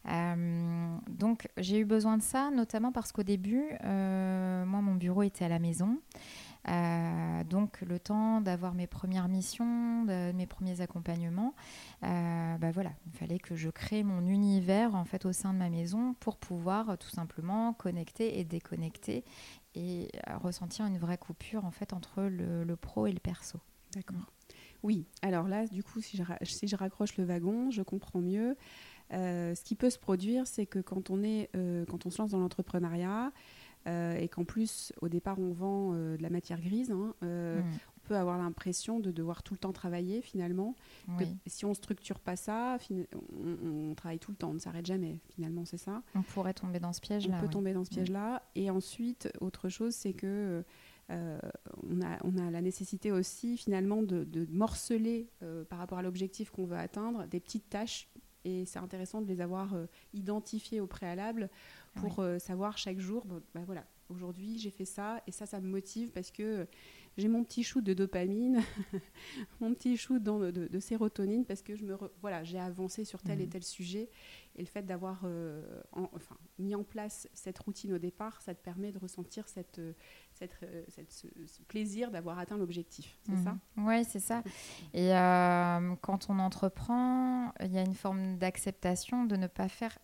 [0.10, 5.24] Euh, donc j'ai eu besoin de ça, notamment parce qu'au début, euh, moi, mon bureau
[5.24, 6.00] était à la maison.
[6.70, 11.54] Euh, donc le temps d'avoir mes premières missions, mes premiers accompagnements,
[12.02, 15.70] bah voilà, il fallait que je crée mon univers en fait au sein de ma
[15.70, 19.24] maison pour pouvoir tout simplement connecter et déconnecter
[19.76, 20.10] et
[20.42, 23.60] ressentir une vraie coupure en fait entre le, pro et le perso.
[23.94, 24.34] D'accord.
[24.84, 28.58] Oui, alors là, du coup, si je raccroche le wagon, je comprends mieux.
[29.14, 32.22] Euh, ce qui peut se produire, c'est que quand on, est, euh, quand on se
[32.22, 33.32] lance dans l'entrepreneuriat,
[33.88, 37.26] euh, et qu'en plus, au départ, on vend de la matière grise, hein, mm.
[37.26, 40.76] on peut avoir l'impression de devoir tout le temps travailler finalement.
[41.46, 42.78] si on ne structure pas ça,
[43.32, 46.80] on, travaille tout le temps, on ne s'arrête jamais finalement, c'est ça On pourrait tomber
[46.80, 47.38] dans ce piège-là.
[47.38, 47.96] On peut tomber dans ce mm.
[47.96, 48.44] piège-là.
[48.56, 50.66] Et ensuite, autre chose, c'est que...
[51.10, 55.30] on, a, on, a, la nécessité aussi finalement de, morceler
[55.70, 58.10] par rapport à l'objectif qu'on veut atteindre des petites tâches
[58.48, 61.50] et c'est intéressant de les avoir euh, identifiés au préalable
[61.96, 65.68] pour euh, savoir chaque jour, bah, voilà, aujourd'hui j'ai fait ça et ça, ça me
[65.68, 66.66] motive parce que
[67.18, 68.62] j'ai mon petit shoot de dopamine,
[69.60, 73.42] mon petit shoot de, de, sérotonine parce que je me voilà, j'ai avancé sur tel
[73.42, 73.50] et mmh.
[73.50, 74.10] tel sujet
[74.56, 78.64] et le fait d'avoir euh, enfin, mis en place cette routine au départ, ça te
[78.64, 79.82] permet de ressentir cette,
[80.38, 80.58] cette,
[80.90, 81.28] cette ce,
[81.68, 83.18] plaisir d'avoir atteint l'objectif.
[83.26, 83.58] C'est ça?
[83.76, 83.88] Mmh.
[83.88, 84.44] Oui, c'est ça.
[84.94, 89.98] Et euh, quand on entreprend, il y a une forme d'acceptation de ne pas faire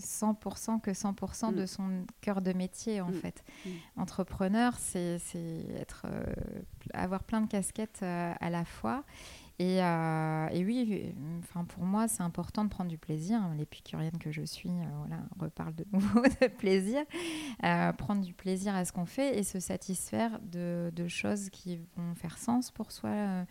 [0.00, 1.66] 100% que 100% de mm.
[1.66, 3.14] son cœur de métier en mm.
[3.14, 3.44] fait.
[3.64, 3.70] Mm.
[3.96, 5.20] Entrepreneur, c'est
[5.76, 6.24] être euh,
[6.92, 9.04] avoir plein de casquettes euh, à la fois.
[9.60, 13.40] Et, euh, et oui, enfin pour moi, c'est important de prendre du plaisir.
[13.56, 17.04] L'épicurienne que je suis, voilà, on reparle de nouveau de plaisir.
[17.98, 22.14] prendre du plaisir à ce qu'on fait et se satisfaire de, de, choses qui vont
[22.14, 23.44] faire sens pour soi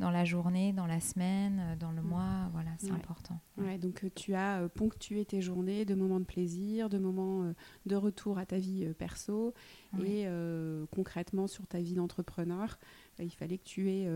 [0.00, 2.06] dans la journée, dans la semaine, euh, dans le mm.
[2.06, 2.48] mois.
[2.52, 3.38] Voilà, c'est important.
[3.58, 7.52] Ouais, donc euh, tu as euh, ponctué tes journées de moments de plaisir, de moments
[7.86, 9.54] de retour à ta vie perso.
[10.02, 10.26] Et
[10.90, 12.78] concrètement, sur ta vie d'entrepreneur,
[13.18, 14.08] il fallait que tu aies.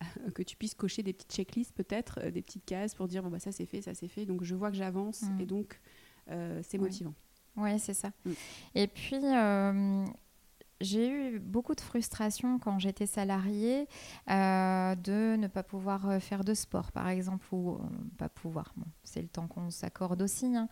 [0.34, 3.38] que tu puisses cocher des petites checklists peut-être, des petites cases pour dire bon bah
[3.38, 5.40] ça c'est fait, ça c'est fait, donc je vois que j'avance mm.
[5.40, 5.80] et donc
[6.62, 7.14] c'est motivant.
[7.56, 8.12] Oui, c'est ça.
[8.24, 8.30] Mm.
[8.76, 9.20] Et puis,
[10.80, 13.86] j'ai eu beaucoup de frustration quand j'étais salariée
[14.30, 17.78] euh, de ne pas pouvoir euh, faire de sport, par exemple, ou euh,
[18.18, 18.74] pas pouvoir.
[19.04, 20.68] c'est le temps qu'on s'accorde aussi, hein.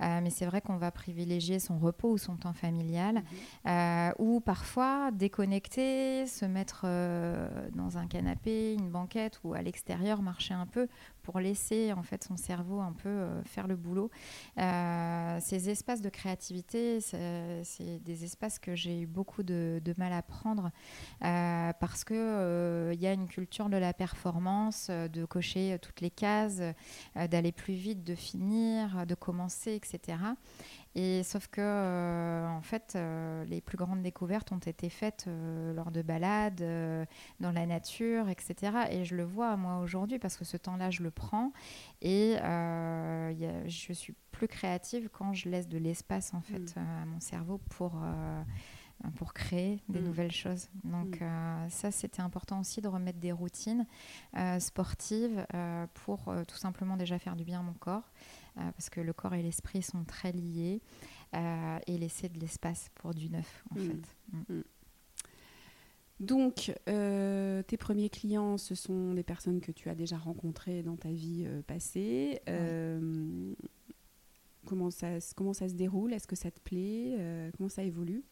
[0.00, 3.22] mais c'est vrai qu'on va privilégier son repos ou son temps familial,
[3.64, 4.14] mhm.
[4.18, 6.86] ou parfois déconnecter, se mettre
[7.72, 10.88] dans un canapé, une banquette ou à l'extérieur, marcher un peu
[11.22, 14.10] pour laisser en fait son cerveau un peu euh, faire le boulot.
[14.58, 19.51] Euh, ces espaces de créativité, c'est des espaces que j'ai eu beaucoup de,
[19.98, 20.70] mal à prendre
[21.24, 26.10] euh, parce que il y a une culture de la performance, de cocher toutes les
[26.10, 26.62] cases,
[27.14, 30.16] d'aller plus vite, de finir, de commencer, etc.
[30.94, 35.72] Et sauf que, euh, en fait, euh, les plus grandes découvertes ont été faites euh,
[35.72, 36.62] lors de balades,
[37.40, 38.72] dans la nature, etc.
[38.90, 41.52] Et je le vois, moi, aujourd'hui, parce que ce temps-là, je le prends.
[42.02, 46.80] Et je suis plus créative quand je laisse de l'espace, en fait, mm.
[46.80, 48.02] à mon cerveau pour
[49.16, 50.04] pour créer des mm.
[50.04, 50.68] nouvelles choses.
[50.84, 51.68] Donc mm.
[51.70, 53.86] ça, c'était important aussi de remettre des routines
[54.58, 55.44] sportives
[55.94, 58.10] pour tout simplement déjà faire du bien à mon corps,
[58.58, 60.80] euh, parce que le corps et l'esprit sont très liés,
[61.34, 63.88] euh, et laisser de l'espace pour du neuf, en mm.
[63.88, 64.64] fait.
[66.20, 70.96] Donc, euh, tes premiers clients, ce sont des personnes que tu as déjà rencontrées dans
[70.96, 72.40] ta vie passée.
[74.64, 76.12] comment, ça, comment ça se déroule?
[76.12, 77.50] Est-ce que ça te plaît?
[77.56, 78.22] Comment ça évolue?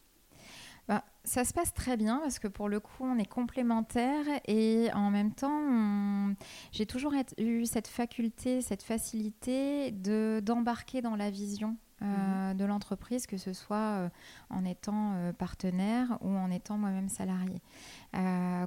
[0.90, 4.90] Bah, ça se passe très bien parce que pour le coup, on est complémentaires et
[4.92, 6.34] en même temps,
[6.72, 12.56] j'ai toujours eu cette faculté, cette facilité de d'embarquer dans la vision euh, mhm.
[12.56, 14.08] de l'entreprise, que ce soit euh,
[14.48, 17.60] en étant euh, partenaire ou en étant moi-même salarié.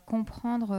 [0.06, 0.70] comprendre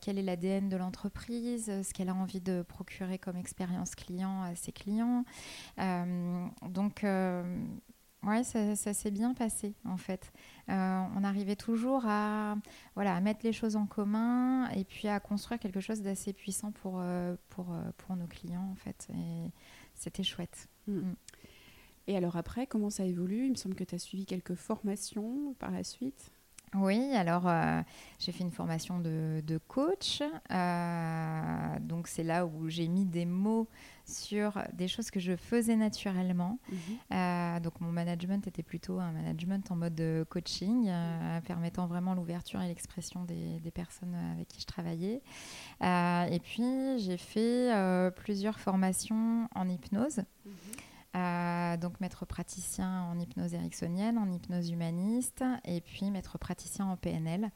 [0.00, 4.54] quel est l'ADN de l'entreprise, ce qu'elle a envie de procurer comme expérience client à
[4.54, 5.26] ses clients.
[5.76, 7.04] donc,
[8.26, 10.32] oui, ça, s'est bien passé en fait.
[10.68, 12.56] on arrivait toujours à,
[12.94, 16.72] voilà, à mettre les choses en commun et puis à construire quelque chose d'assez puissant
[16.72, 17.02] pour,
[17.50, 19.08] pour, pour nos clients en fait.
[19.14, 19.50] Et
[19.94, 20.68] c'était chouette.
[20.86, 20.98] Mm.
[20.98, 21.16] Mm.
[22.08, 23.46] Et alors après, comment ça évolue?
[23.46, 26.32] Il me semble que tu as suivi quelques formations par la suite.
[26.78, 27.82] Oui, alors euh,
[28.18, 30.22] j'ai fait une formation de, coach.
[30.50, 33.68] Euh, donc c'est là où j'ai mis des mots
[34.04, 36.58] sur des choses que je faisais naturellement.
[36.70, 36.78] Mhm.
[37.12, 40.90] Euh, donc mon management était plutôt un management en mode coaching,
[41.46, 45.22] permettant vraiment l'ouverture et l'expression des, personnes avec qui je travaillais.
[45.82, 47.70] et puis j'ai fait
[48.16, 50.18] plusieurs formations en hypnose.
[50.44, 50.52] Mhm.
[51.16, 56.96] Euh, donc maître praticien en hypnose ericksonienne, en hypnose humaniste, et puis maître praticien en
[56.96, 57.50] PNL,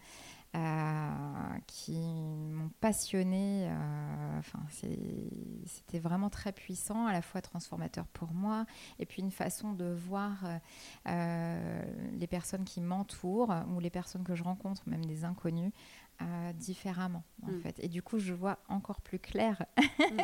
[0.56, 1.98] euh, qui
[2.52, 3.68] m'ont passionné.
[3.68, 4.60] Euh, enfin,
[5.66, 8.64] c'était vraiment très puissant, à la fois transformateur pour moi,
[8.98, 10.38] et puis une façon de voir
[11.06, 15.72] les personnes qui m'entourent ou les personnes que je rencontre, même des inconnus,
[16.22, 17.60] euh, différemment en mm.
[17.60, 20.18] fait et du coup je vois encore plus clair mm.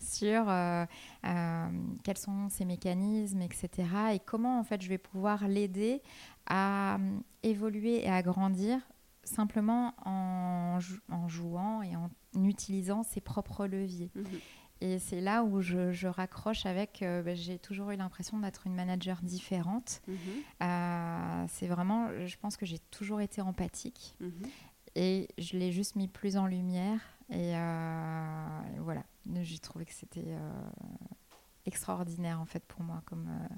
[0.00, 0.84] sur euh,
[1.24, 1.68] euh,
[2.02, 6.02] quels sont ces mécanismes etc et comment en fait je vais pouvoir l'aider
[6.46, 6.98] à
[7.44, 8.80] évoluer et à grandir
[9.22, 10.80] simplement en,
[11.12, 14.40] en, jouant et en utilisant ses propres leviers mm-hmm.
[14.82, 19.22] Et c'est là où je, raccroche avec, bah, j'ai toujours eu l'impression d'être une manager
[19.22, 20.02] différente.
[20.06, 21.46] Mm-hmm.
[21.48, 24.16] c'est vraiment, je pense que j'ai toujours été empathique.
[24.20, 24.50] Mm-hmm
[24.96, 27.00] et je l'ai juste mis plus en lumière.
[27.30, 29.04] Et, euh, voilà,
[29.42, 30.50] j'ai trouvé que c'était euh,
[31.66, 33.54] extraordinaire en fait pour moi comme, euh,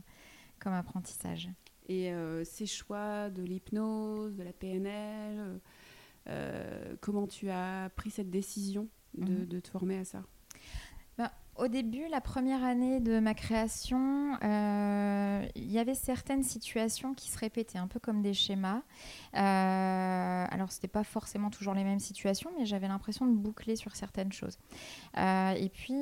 [0.59, 1.49] comme apprentissage.
[1.91, 2.13] Et
[2.45, 5.59] ces choix de l'hypnose, de la PNL,
[7.01, 9.47] comment tu as pris cette décision de, mhm.
[9.47, 10.23] de te former à ça?
[11.59, 17.31] Au début, la première année de ma création, euh, il y avait certaines situations qui
[17.31, 18.83] se répétaient, un peu comme des schémas.
[19.35, 23.75] Euh, alors, ce n'était pas forcément toujours les mêmes situations, mais j'avais l'impression de boucler
[23.75, 24.57] sur certaines choses.
[25.17, 25.95] Euh, et puis,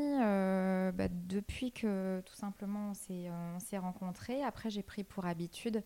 [0.96, 5.82] bah, depuis que tout simplement on s'est rencontrés, après j'ai pris pour habitude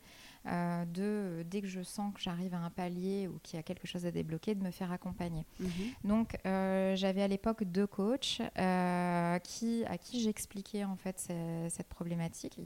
[0.46, 3.62] euh, de dès que je sens que j'arrive à un palier ou qu'il y a
[3.62, 5.44] quelque chose à débloquer, de me faire accompagner.
[5.61, 5.68] Mhm.
[6.05, 11.31] Donc euh, j'avais à l'époque deux coachs euh, qui, à qui j'expliquais en fait
[11.68, 12.59] cette problématique.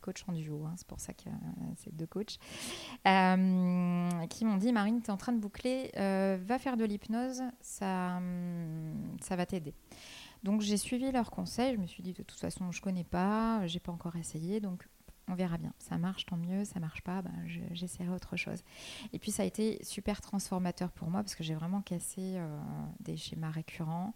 [0.00, 1.28] Coach en duo, hein, c'est pour ça que
[1.76, 2.38] c'est deux coachs,
[3.04, 8.20] qui m'ont dit Marine, tu es en train de boucler, va faire de l'hypnose, ça,
[9.20, 9.74] ça va t'aider.
[10.42, 11.74] Donc j'ai suivi leurs conseils.
[11.74, 14.88] Je me suis dit de toute façon je connais pas, j'ai pas encore essayé, donc
[15.28, 15.72] on verra bien.
[15.78, 16.64] Ça marche, tant mieux.
[16.64, 17.32] Ça marche pas, ben,
[17.72, 18.62] j'essaierai autre chose.
[19.12, 22.58] Et puis ça a été super transformateur pour moi parce que j'ai vraiment cassé euh,
[23.00, 24.14] des schémas récurrents,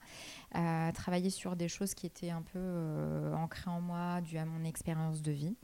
[0.56, 4.44] euh, travaillé sur des choses qui étaient un peu euh, ancrées en moi, dues à
[4.44, 5.56] mon expérience de vie.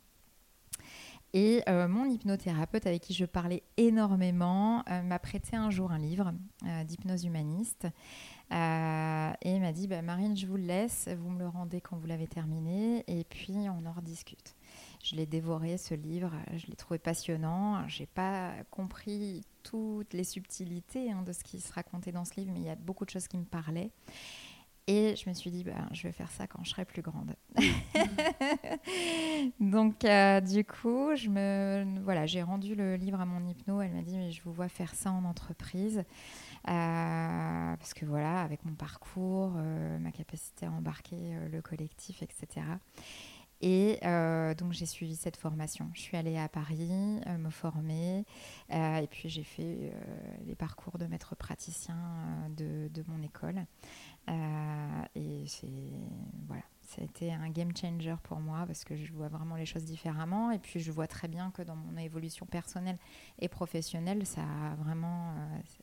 [1.34, 6.34] Et mon hypnothérapeute, avec qui je parlais énormément, m'a prêté un jour un livre
[6.84, 7.86] d'hypnose humaniste.
[8.50, 12.06] et m'a dit bah, Marine, je vous le laisse, vous me le rendez quand vous
[12.06, 14.54] l'avez terminé, et puis on en rediscute.
[15.02, 17.86] Je l'ai dévoré ce livre, je l'ai trouvé passionnant.
[17.88, 22.52] J'ai pas compris toutes les subtilités hein, de ce qui se racontait dans ce livre,
[22.52, 23.90] mais il y a beaucoup de choses qui me parlaient.
[24.88, 27.36] Et je me suis dit, bah, je vais faire ça quand je serai plus grande.
[29.60, 33.80] Donc, euh, du coup, je me, voilà, j'ai rendu le livre à mon hypno.
[33.80, 36.04] Elle m'a dit, mais je vous vois faire ça en entreprise.
[36.68, 42.66] Euh, parce que voilà, avec mon parcours, euh, ma capacité à embarquer le collectif, etc.
[43.62, 45.88] Et euh, donc j'ai suivi cette formation.
[45.94, 48.24] Je suis allée à Paris euh, me former
[48.72, 49.92] euh, et puis j'ai fait
[50.44, 51.96] les parcours de maître praticien
[52.56, 53.64] de, mon école.
[55.14, 55.44] et
[56.48, 59.66] voilà, ça a été un game changer pour moi parce que je vois vraiment les
[59.66, 62.98] choses différemment et puis je vois très bien que dans mon évolution personnelle
[63.38, 65.34] et professionnelle, ça a vraiment,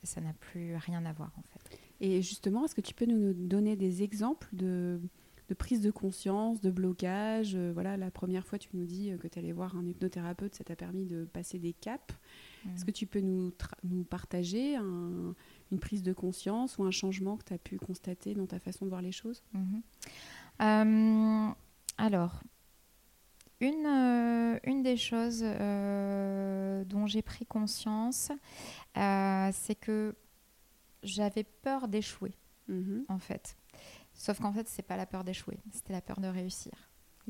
[0.02, 1.78] ça n'a plus rien à voir en fait.
[2.00, 5.00] Et justement, est-ce que tu peux nous donner des exemples de
[5.50, 7.56] de prise de conscience, de blocage.
[7.56, 10.54] Euh, voilà, la première fois, tu nous dis euh, que tu allais voir un hypnothérapeute,
[10.54, 12.14] ça t'a permis de passer des caps.
[12.64, 12.70] Mmh.
[12.74, 15.34] Est-ce que tu peux nous, nous partager une
[15.80, 18.90] prise de conscience ou un changement que tu as pu constater dans ta façon de
[18.90, 19.42] voir les choses?
[19.52, 19.78] Mmh.
[20.62, 21.48] euh,
[21.98, 22.42] Alors,
[23.60, 23.86] une,
[24.64, 28.30] une des choses, dont j'ai pris conscience,
[28.94, 30.14] c'est que
[31.02, 32.32] j'avais peur d'échouer,
[32.68, 33.04] Mhm.
[33.08, 33.56] en fait.
[34.20, 36.72] Sauf qu'en fait, c'est pas la peur d'échouer, c'était la peur de réussir.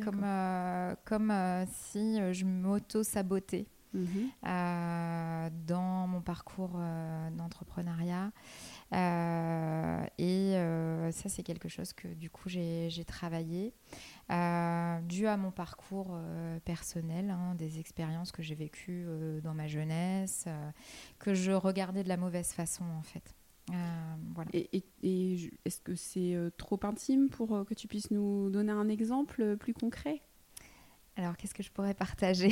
[0.03, 4.31] Comme, euh, comme euh, si euh, je m'auto-sabotais Mhm.
[4.47, 6.79] euh, dans mon parcours
[7.37, 8.31] d'entrepreneuriat.
[10.19, 10.55] Et
[11.13, 13.73] ça, c'est quelque chose que du coup j'ai j'ai travaillé,
[14.29, 16.17] dû à mon parcours
[16.65, 19.07] personnel, hein, des expériences que j'ai vécues
[19.45, 20.47] dans ma jeunesse,
[21.21, 23.35] que je regardais de la mauvaise façon en fait.
[23.73, 24.51] Euh, voilà.
[24.53, 28.11] Et, et- et je- est-ce que c'est euh, trop intime pour euh, que tu puisses
[28.11, 30.23] nous donner un exemple plus concret?
[31.17, 32.51] Alors, qu'est-ce que je pourrais partager?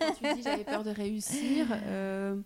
[0.00, 2.40] Quand tu dis j'avais peur de réussir, euh,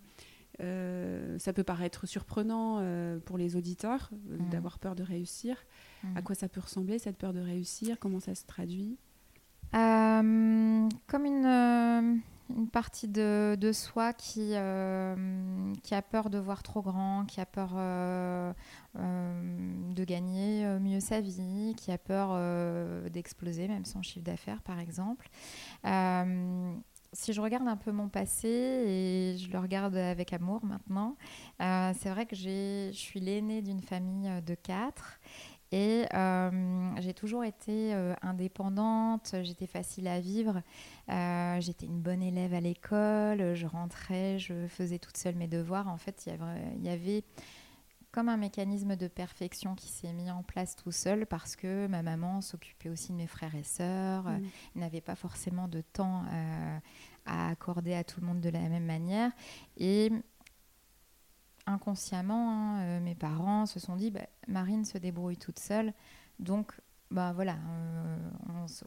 [0.61, 4.49] euh, ça peut paraître surprenant euh, pour les auditeurs euh, Mhm.
[4.49, 5.57] d'avoir peur de réussir.
[6.15, 7.97] À quoi ça peut ressembler cette peur de réussir?
[7.99, 8.97] Comment ça se traduit?
[9.75, 12.15] Euh, comme une, euh,
[12.55, 17.45] une partie de, soi qui, euh, qui a peur de voir trop grand, qui a
[17.45, 18.53] peur euh,
[18.97, 22.39] euh, de gagner mieux sa vie, qui a peur
[23.09, 25.29] d'exploser même son chiffre d'affaires par exemple.
[27.15, 31.15] Si je regarde un peu mon passé et je le regarde avec amour maintenant,
[31.59, 35.19] c'est vrai que je suis l'aînée d'une famille de quatre
[35.73, 40.61] et euh, j'ai toujours été euh, indépendante, j'étais facile à vivre,
[41.09, 45.87] euh, j'étais une bonne élève à l'école, je rentrais, je faisais toute seule mes devoirs.
[45.87, 46.27] En fait,
[46.77, 47.23] il y avait,
[48.11, 52.03] comme un mécanisme de perfection qui s'est mis en place tout seul parce que ma
[52.03, 54.49] maman s'occupait aussi de mes frères et sœurs, Mhm.
[54.75, 56.77] n'avait pas forcément de temps euh,
[57.25, 59.31] à accorder à tout le monde de la même manière.
[59.77, 60.11] Et
[61.65, 65.93] inconsciemment, hein, euh, mes parents se sont dit, bah, Marine se débrouille toute seule,
[66.39, 66.73] donc
[67.11, 68.17] bah voilà, euh,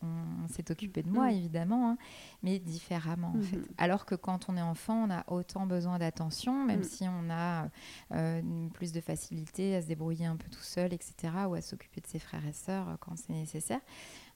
[0.03, 1.37] on, s'est occupé de moi Mhm.
[1.37, 1.99] évidemment, hein,
[2.43, 3.57] mais différemment en fait.
[3.59, 3.67] Mhm.
[3.79, 6.85] Alors que quand on est enfant, on a autant besoin d'attention, même Mhm.
[6.85, 7.69] si on a
[8.13, 12.01] euh, plus de facilité à se débrouiller un peu tout seul, etc., ou à s'occuper
[12.01, 13.81] de ses frères et sœurs quand c'est nécessaire.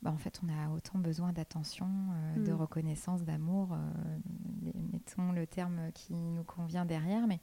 [0.02, 2.58] Bah, en fait, on a autant besoin d'attention, euh, de Mhm.
[2.60, 7.40] reconnaissance, d'amour, euh, mettons le terme qui nous convient derrière, mais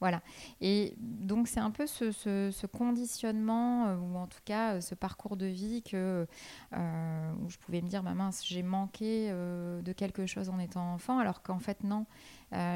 [0.00, 0.22] voilà.
[0.62, 4.94] Et donc, c'est un peu ce, ce- ce conditionnement, euh, ou en tout cas ce
[4.94, 6.26] parcours de vie que,
[6.72, 11.18] où je pouvais me dire, bah, mince, j'ai manqué de quelque chose en étant enfant,
[11.18, 12.06] alors qu'en fait, non.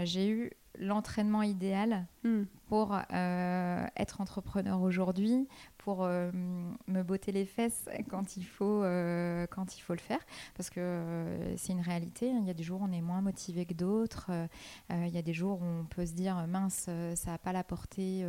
[0.04, 2.46] J'ai eu l'entraînement idéal Mhm.
[2.66, 5.48] pour euh, être entrepreneur aujourd'hui,
[5.84, 6.30] pour euh,
[6.88, 10.24] me botter les fesses quand il faut, euh, quand il faut le faire,
[10.56, 12.26] parce que euh, c'est une réalité.
[12.28, 14.30] Il y a des jours où on est moins motivé que d'autres.
[14.90, 17.64] Il y a des jours où on peut se dire mince, ça n'a pas la
[17.64, 18.22] portée,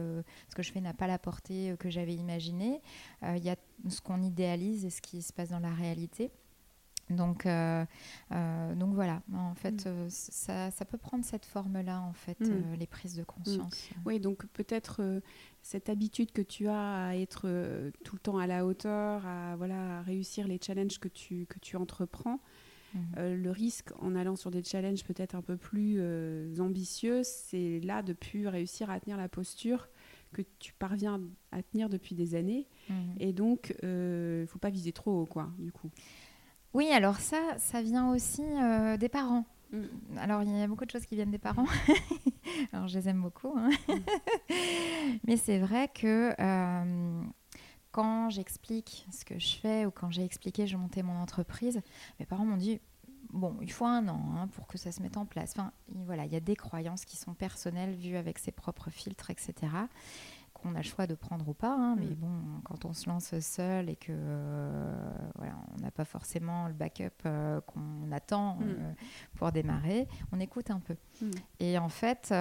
[0.49, 2.82] ce que je fais n'a pas la portée que j'avais imaginé.
[3.24, 3.56] Euh, il y a
[3.89, 6.32] ce qu'on idéalise et ce qui se passe dans la réalité.
[7.10, 7.86] Donc, euh,
[8.32, 9.89] euh, donc voilà, en fait, Mm.
[9.89, 12.74] euh, ça, ça peut prendre cette forme-là, en fait, Mm.
[12.80, 13.89] les prises de conscience.
[14.06, 15.22] Oui, donc peut-être
[15.62, 19.99] cette habitude que tu as à être tout le temps à la hauteur, à, voilà,
[19.99, 22.39] à réussir les challenges que tu, que tu entreprends,
[22.95, 23.34] Mhm.
[23.36, 25.99] le risque en allant sur des challenges peut-être un peu plus
[26.60, 29.89] ambitieux, c'est là de plus réussir à tenir la posture
[30.34, 32.68] que tu parviens à tenir depuis des années.
[32.89, 33.16] Mhm.
[33.20, 35.89] Et donc, il ne faut pas viser trop haut, quoi, du coup.
[36.76, 39.45] Oui, alors ça, ça vient aussi euh, des parents.
[39.71, 39.84] Mm.
[40.17, 41.65] Alors, il y a beaucoup de choses qui viennent des parents.
[42.73, 43.55] alors, je les aime beaucoup.
[43.57, 43.69] hein.
[45.26, 47.23] Mais c'est vrai que euh,
[47.93, 51.80] quand j'explique ce que je fais ou quand j'ai expliqué, je montais mon entreprise,
[52.19, 52.82] mes parents m'ont dit
[53.32, 55.53] bon, il faut un an hein, pour que ça se mette en place.
[55.55, 58.89] Enfin, il- voilà, il y a des croyances qui sont personnelles, vues avec ses propres
[58.89, 59.53] filtres, etc.
[60.66, 62.16] Qu'on a le choix de prendre ou pas, hein, mais Mm.
[62.16, 66.74] bon, quand on se lance seul et que euh, voilà, on n'a pas forcément le
[66.74, 68.63] backup euh, qu'on attend Mm.
[68.63, 68.93] euh,
[69.36, 70.95] pour démarrer, on écoute un peu.
[71.22, 71.30] Mm.
[71.59, 72.32] Et en fait,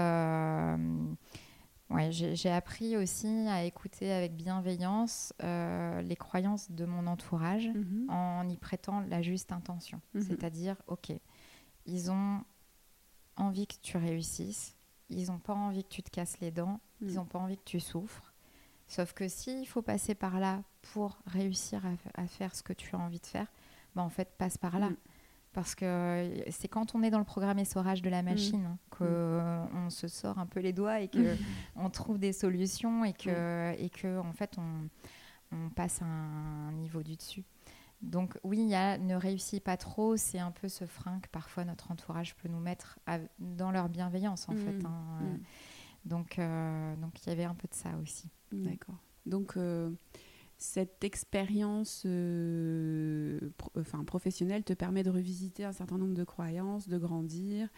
[1.90, 8.06] ouais, j'ai appris aussi à écouter avec bienveillance les croyances de mon entourage Mhm.
[8.08, 10.00] en y prêtant la juste intention.
[10.14, 10.22] Mhm.
[10.22, 11.12] C'est-à-dire, ok,
[11.84, 12.40] ils ont
[13.36, 14.76] envie que tu réussisses,
[15.10, 17.16] ils n'ont pas envie que tu te casses les dents, ils Mm.
[17.16, 18.32] n'ont pas envie que tu souffres.
[18.88, 22.94] Sauf que s'il faut passer par là pour réussir à, à faire ce que tu
[22.94, 23.46] as envie de faire,
[23.94, 24.90] bah en fait, passe par là.
[24.90, 24.96] Mm.
[25.52, 28.78] Parce que euh, c'est quand on est dans le programme essorage de la machine hein,
[28.90, 29.06] que Mm.
[29.06, 31.18] euh, se sort un peu les doigts et que
[31.76, 34.88] on trouve des solutions et que, et que en fait on,
[35.56, 37.44] on passe à un niveau du dessus.
[38.02, 41.28] Donc oui, il y a ne réussis pas trop, c'est un peu ce frein que
[41.28, 44.58] parfois notre entourage peut nous mettre à- dans leur bienveillance en Mm.
[44.58, 44.84] fait.
[44.84, 45.20] hein.
[45.22, 45.38] Mm.
[46.04, 48.28] Donc euh, donc il y avait un peu de ça aussi.
[48.52, 48.96] D'accord.
[49.26, 49.90] Donc, euh,
[50.56, 53.40] cette expérience euh,
[53.78, 57.68] enfin, professionnelle te permet de revisiter un certain nombre de croyances, de grandir,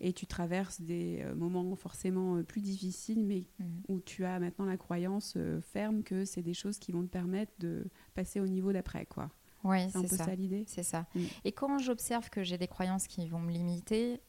[0.00, 3.64] et tu traverses des euh, moments forcément euh, plus difficiles, mais mmh.
[3.88, 7.52] où tu as maintenant la croyance ferme que c'est des choses qui vont te permettre
[7.60, 9.06] de passer au niveau d'après.
[9.06, 9.30] quoi.
[9.64, 10.64] Oui, c'est un peu ça, l'idée.
[10.68, 11.06] C'est ça.
[11.14, 11.20] Mmh.
[11.44, 14.20] Et quand j'observe que j'ai des croyances qui vont me limiter,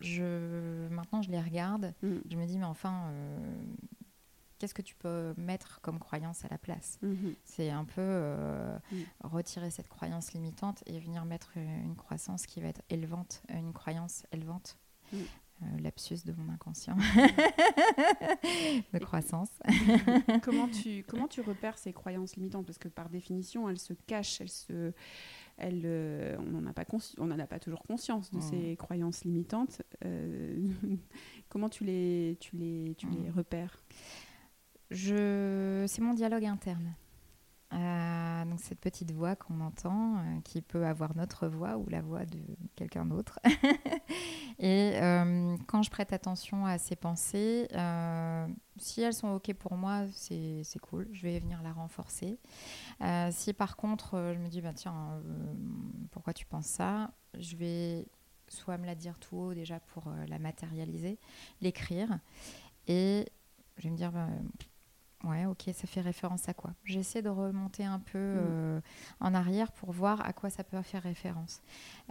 [0.00, 2.16] je maintenant je les regarde, mmh.
[2.30, 3.12] je me dis mais enfin
[4.58, 7.34] qu'est-ce que tu peux mettre comme croyance à la place mhm.
[7.44, 9.04] C'est un peu euh, mhm.
[9.24, 14.26] retirer cette croyance limitante et venir mettre une croissance qui va être élevante, une croyance
[14.32, 14.76] élevante.
[15.14, 16.94] Euh, lapsus de mon inconscient
[18.92, 19.48] de croissance.
[20.42, 22.66] comment, tu, comment tu repères ces croyances limitantes?
[22.66, 24.92] Parce que par définition, elles se cachent, elles se,
[25.58, 26.84] elles, euh, on n'en a, pas
[27.18, 29.82] on a pas toujours conscience de ces croyances limitantes.
[31.48, 33.82] comment tu les, tu les, tu les repères?
[34.90, 35.84] Je...
[35.86, 36.94] c'est mon dialogue interne.
[37.74, 42.00] Euh, donc cette petite voix qu'on entend, euh, qui peut avoir notre voix ou la
[42.00, 42.40] voix de
[42.76, 43.38] quelqu'un d'autre.
[44.58, 47.68] et euh, quand je prête attention à ces pensées,
[48.78, 52.38] si elles sont OK pour moi, c'est cool, je vais venir la renforcer.
[53.30, 55.20] si par contre, je me dis, bah, tiens,
[56.10, 57.10] pourquoi tu penses ça?
[57.38, 58.06] Je vais
[58.48, 61.18] soit me la dire tout haut déjà pour la matérialiser,
[61.60, 62.18] l'écrire,
[62.86, 63.26] et
[63.76, 64.28] je vais me dire, bah,
[65.24, 66.70] Ouais, ok, ça fait référence à quoi?
[66.84, 68.38] J'essaie de remonter un peu mm.
[68.38, 68.80] euh,
[69.18, 71.60] en arrière pour voir à quoi ça peut faire référence.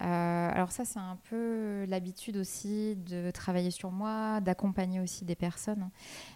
[0.02, 5.36] Euh, alors ça, c'est un peu l'habitude aussi de travailler sur moi, d'accompagner aussi des
[5.36, 5.90] personnes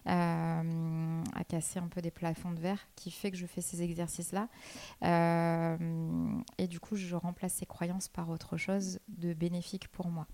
[0.08, 3.82] euh, à casser un peu des plafonds de verre, qui fait que je fais ces
[3.84, 4.48] exercices-là.
[6.58, 10.26] et du coup, je remplace ces croyances par autre chose de bénéfique pour moi.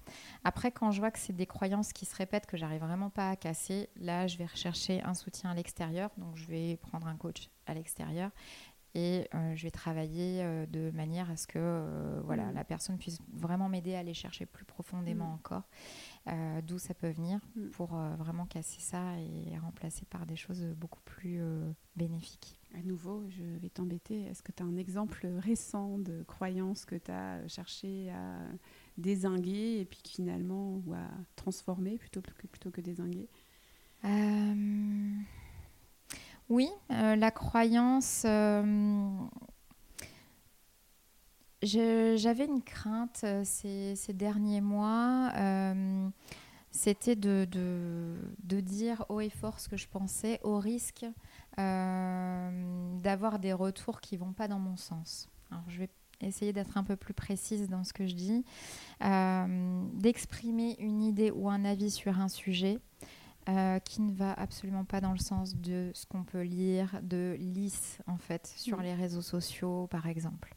[0.44, 3.32] Après, quand je vois que c'est des croyances qui se répètent, que j'arrive vraiment pas
[3.32, 6.12] à casser, là, je vais rechercher un soutien à l'extérieur.
[6.18, 8.32] Donc, je vais prendre un coach à l'extérieur
[8.98, 12.56] et euh, je vais travailler euh, de manière à ce que euh, voilà, mm.
[12.56, 15.34] la personne puisse vraiment m'aider à aller chercher plus profondément mm.
[15.34, 15.64] encore
[16.64, 17.70] d'où ça peut venir mm.
[17.70, 21.40] pour vraiment casser ça et remplacer par des choses beaucoup plus
[21.96, 22.58] bénéfiques.
[22.76, 24.24] À nouveau, je vais t'embêter.
[24.24, 28.40] Est-ce que tu as un exemple récent de croyance que tu as cherché à
[28.98, 31.08] désinguer et puis finalement ou à
[31.38, 33.30] transformer plutôt que, plutôt que désinguer?
[36.50, 38.24] Oui, euh, la croyance.
[38.26, 39.28] Euh,
[41.62, 45.34] j'avais une crainte euh, ces, derniers mois.
[46.72, 47.48] C'était de,
[48.62, 51.06] dire haut et fort ce que je pensais, au risque
[51.58, 55.28] d'avoir des retours qui vont pas dans mon sens.
[55.50, 55.90] Alors, je vais
[56.22, 58.46] essayer d'être un peu plus précise dans ce que je dis,
[60.00, 62.80] d'exprimer une idée ou un avis sur un sujet
[63.50, 67.38] euh, qui ne va absolument pas dans le sens de ce qu'on peut lire de
[67.40, 68.82] lisse en fait sur mm.
[68.84, 70.54] les réseaux sociaux par exemple.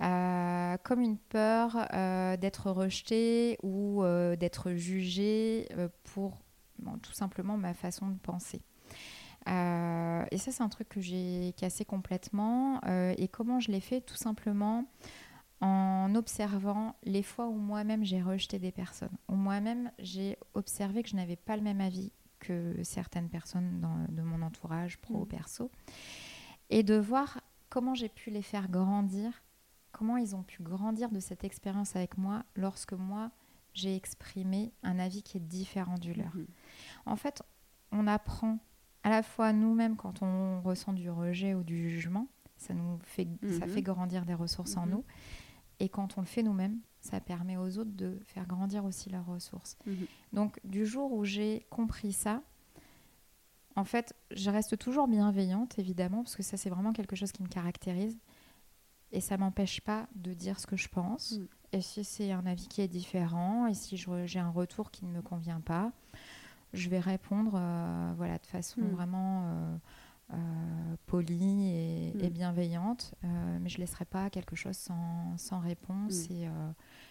[0.00, 4.04] Euh, comme une peur euh, d'être rejeté ou
[4.38, 5.68] d'être jugé
[6.04, 6.38] pour
[7.02, 8.62] tout simplement ma façon de penser.
[9.46, 12.80] et ça, c'est un truc que j'ai cassé complètement.
[12.86, 14.84] et comment je l'ai fait Tout simplement
[15.62, 21.08] en observant les fois où moi-même j'ai rejeté des personnes, où moi-même j'ai observé que
[21.08, 25.70] je n'avais pas le même avis que certaines personnes de mon entourage pro-perso, mm.
[26.70, 27.40] et de voir
[27.70, 29.44] comment j'ai pu les faire grandir,
[29.92, 33.30] comment ils ont pu grandir de cette expérience avec moi lorsque moi
[33.72, 36.36] j'ai exprimé un avis qui est différent du leur.
[36.36, 36.46] Mm-hmm.
[37.06, 37.42] En fait,
[37.92, 38.58] on apprend
[39.04, 43.28] à la fois nous-mêmes quand on ressent du rejet ou du jugement, ça nous fait,
[43.42, 43.68] ça mm-hmm.
[43.68, 44.90] fait grandir des ressources en mm-hmm.
[44.90, 45.04] nous.
[45.82, 49.26] Et quand on le fait nous-mêmes, ça permet aux autres de faire grandir aussi leurs
[49.26, 49.76] ressources.
[49.84, 50.06] Mhm.
[50.32, 52.40] Donc du jour où j'ai compris ça,
[53.74, 57.42] en fait, je reste toujours bienveillante, évidemment, parce que ça, c'est vraiment quelque chose qui
[57.42, 58.16] me caractérise.
[59.10, 61.32] Et ça m'empêche pas de dire ce que je pense.
[61.32, 61.48] Mhm.
[61.72, 65.10] Et si c'est un avis qui est différent, et si j'ai un retour qui ne
[65.10, 65.90] me convient pas,
[66.74, 68.90] je vais répondre euh, voilà, de façon mhm.
[68.90, 69.42] vraiment...
[69.46, 69.76] Euh,
[71.06, 72.28] polie et, mm.
[72.30, 76.32] bienveillante, euh, mais je ne laisserai pas quelque chose sans, sans réponse mm.
[76.32, 76.70] et, euh,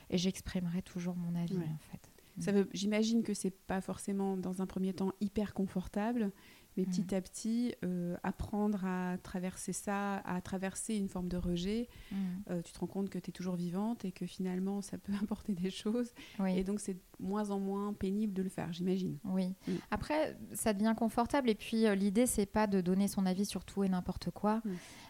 [0.10, 2.12] et j'exprimerai toujours mon avis en fait.
[2.52, 6.32] Veut, j'imagine que c'est pas forcément dans un premier temps hyper confortable,
[6.78, 7.16] mais petit mm.
[7.16, 12.16] à petit, euh, apprendre à traverser ça, à traverser une forme de rejet, mm.
[12.50, 15.14] euh, tu te rends compte que tu es toujours vivante et que finalement, ça peut
[15.22, 16.14] apporter des choses.
[16.48, 19.18] Et donc, c'est moins en moins pénible de le faire, j'imagine.
[19.26, 19.54] Oui.
[19.68, 19.72] Mm.
[19.92, 21.50] Après, ça devient confortable.
[21.50, 24.62] Et puis, euh, l'idée, c'est pas de donner son avis sur tout et n'importe quoi.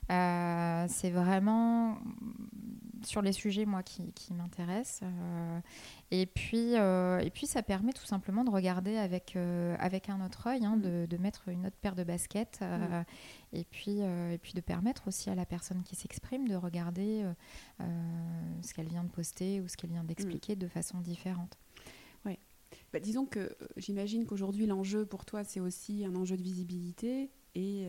[0.10, 1.98] c'est vraiment
[3.04, 5.08] sur les sujets, moi, qui, qui m'intéressent.
[6.12, 9.36] et, puis, et puis, ça permet tout simplement de regarder avec,
[9.80, 12.60] avec un autre œil, hein, de, de, mettre une autre paire de baskets.
[13.54, 17.26] Et, puis, et puis, de permettre aussi à la personne qui s'exprime de regarder
[17.80, 21.58] ce qu'elle vient de poster ou ce qu'elle vient d'expliquer de façon différente.
[22.26, 22.38] Oui.
[22.94, 27.88] Bah, disons que j'imagine qu'aujourd'hui, l'enjeu pour toi, c'est aussi un enjeu de visibilité et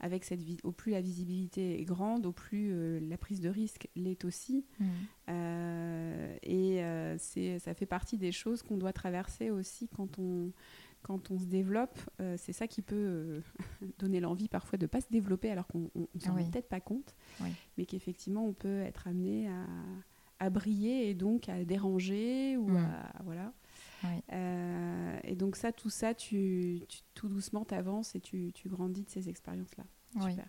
[0.00, 3.88] avec cette au plus la visibilité est grande, au plus euh, la prise de risque
[3.96, 4.64] l'est aussi.
[4.78, 4.84] Mm.
[5.30, 10.52] Euh, et euh, c'est, ça fait partie des choses qu'on doit traverser aussi quand on,
[11.02, 11.98] quand on se développe.
[12.36, 13.42] c'est ça qui peut
[13.98, 16.80] donner l'envie parfois de ne pas se développer alors qu'on ne s'en rend peut-être pas
[16.80, 17.14] compte,
[17.78, 19.66] mais qu'effectivement on peut être amené à,
[20.40, 22.76] à, briller et donc à déranger ou mm.
[22.76, 23.52] à, voilà.
[25.24, 26.82] Et donc ça, tout ça, tu,
[27.14, 29.84] tout doucement, tu avances et tu, tu, grandis de ces expériences-là.
[30.20, 30.48] Super.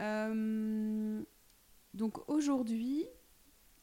[0.00, 1.22] Euh,
[1.94, 3.04] donc aujourd'hui,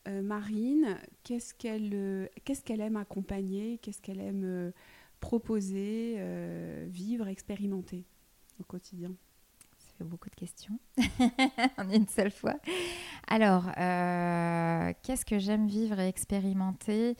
[0.07, 4.71] euh, Marine, qu'est-ce qu'elle euh, qu'est-ce qu'elle aime accompagner, qu'est-ce qu'elle aime
[5.19, 6.19] proposer,
[6.87, 8.05] vivre, expérimenter
[8.59, 9.15] au quotidien?
[9.97, 10.77] Fait beaucoup de questions
[11.77, 12.55] en une seule fois.
[13.27, 13.65] Alors,
[15.01, 17.15] qu'est-ce que j'aime vivre et expérimenter?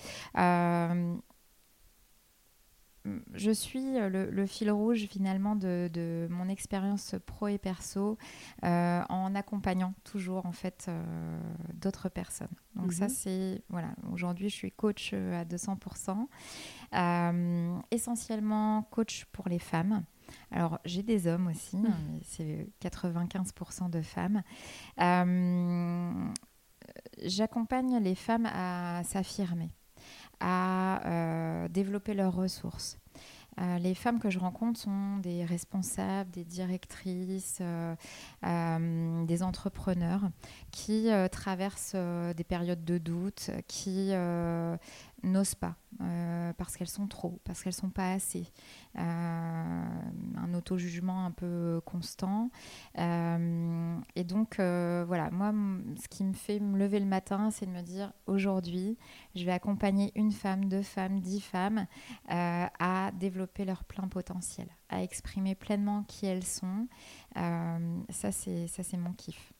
[3.33, 8.17] Je suis euh, le, fil rouge finalement de, mon expérience pro et perso
[8.63, 11.39] euh, en accompagnant toujours en fait euh,
[11.73, 12.47] d'autres personnes.
[12.75, 13.11] Donc ça mhm.
[13.11, 16.27] c'est voilà aujourd'hui je suis coach à 200%,
[17.91, 20.03] essentiellement coach pour les femmes.
[20.51, 22.19] Alors j'ai des hommes aussi, mhm.
[22.23, 24.41] c'est 95% de femmes.
[27.23, 29.71] J'accompagne les femmes à s'affirmer
[30.39, 32.97] à euh, développer leurs ressources.
[33.61, 40.29] Euh, les femmes que je rencontre sont des responsables, des directrices, euh, des entrepreneurs
[40.71, 44.11] qui traversent des périodes de doute, qui
[45.25, 48.51] n'osent pas euh, parce qu'elles sont trop, parce qu'elles sont pas assez.
[48.97, 52.49] Euh, un auto-jugement un peu constant.
[52.97, 55.53] Euh, et donc, voilà, moi,
[56.01, 58.97] ce qui me fait me lever le matin, c'est de me dire aujourd'hui,
[59.35, 61.87] je vais accompagner une femme, deux femmes, dix femmes
[62.27, 66.87] à développer leur plein potentiel, à exprimer pleinement qui elles sont.
[67.35, 69.53] ça, c'est ça, c'est mon kiff.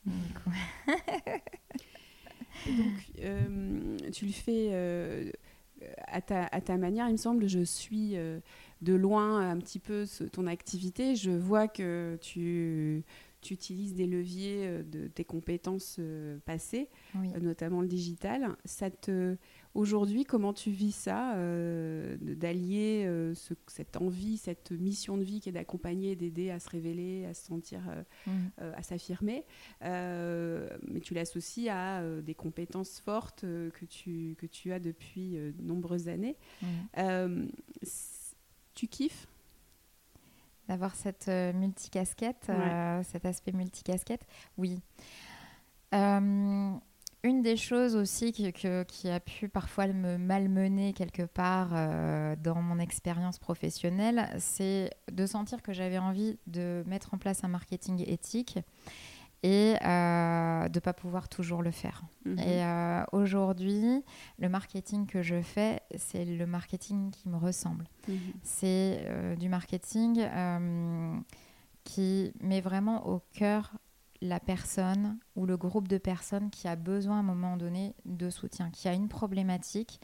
[2.66, 5.32] donc, tu le fais
[6.06, 8.40] à ta, manière, il me semble, je suis euh,
[8.82, 11.16] de loin un petit peu ton activité.
[11.16, 13.04] Je vois que tu,
[13.40, 16.88] tu utilises des leviers euh, de tes compétences euh, passées,
[17.40, 18.56] notamment le digital.
[18.64, 19.36] Ça te,
[19.76, 23.34] Aujourd'hui, comment tu vis ça, euh, d'allier euh,
[23.66, 27.44] cette envie, cette mission de vie qui est d'accompagner, d'aider à se révéler, à se
[27.44, 28.74] sentir, euh, mmh.
[28.74, 29.44] à s'affirmer,
[29.82, 36.08] mais tu l'associes à des compétences fortes que, tu, que tu as depuis de nombreuses
[36.08, 36.38] années.
[36.62, 37.48] Mmh.
[38.74, 39.28] tu kiffes?
[40.68, 42.50] D'avoir cette multicasquette,
[43.04, 44.26] cet aspect multicasquette,
[44.58, 44.80] oui.
[47.26, 52.62] Une des choses aussi qui, qui, a pu parfois me malmener quelque part euh, dans
[52.62, 58.04] mon expérience professionnelle, c'est de sentir que j'avais envie de mettre en place un marketing
[58.08, 58.60] éthique
[59.42, 62.02] et euh, de ne pas pouvoir toujours le faire.
[62.24, 62.38] Mhm.
[62.38, 64.02] Et euh, aujourd'hui,
[64.38, 67.86] le marketing que je fais, c'est le marketing qui me ressemble.
[68.08, 68.18] Mhm.
[68.42, 70.26] C'est du marketing
[71.84, 73.72] qui met vraiment au cœur
[74.20, 78.30] la personne ou le groupe de personnes qui a besoin à un moment donné de
[78.30, 80.00] soutien, qui a une problématique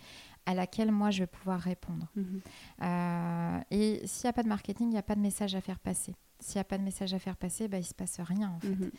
[0.47, 2.09] à laquelle moi je vais pouvoir répondre.
[2.17, 2.41] Mhm.
[2.83, 5.61] Euh, et s'il n'y a pas de marketing, il n'y a pas de message à
[5.61, 6.15] faire passer.
[6.43, 8.51] S'il n'y a pas de message à faire passer, bah, il ne se passe rien
[8.51, 8.69] en fait.
[8.69, 8.91] Mhm.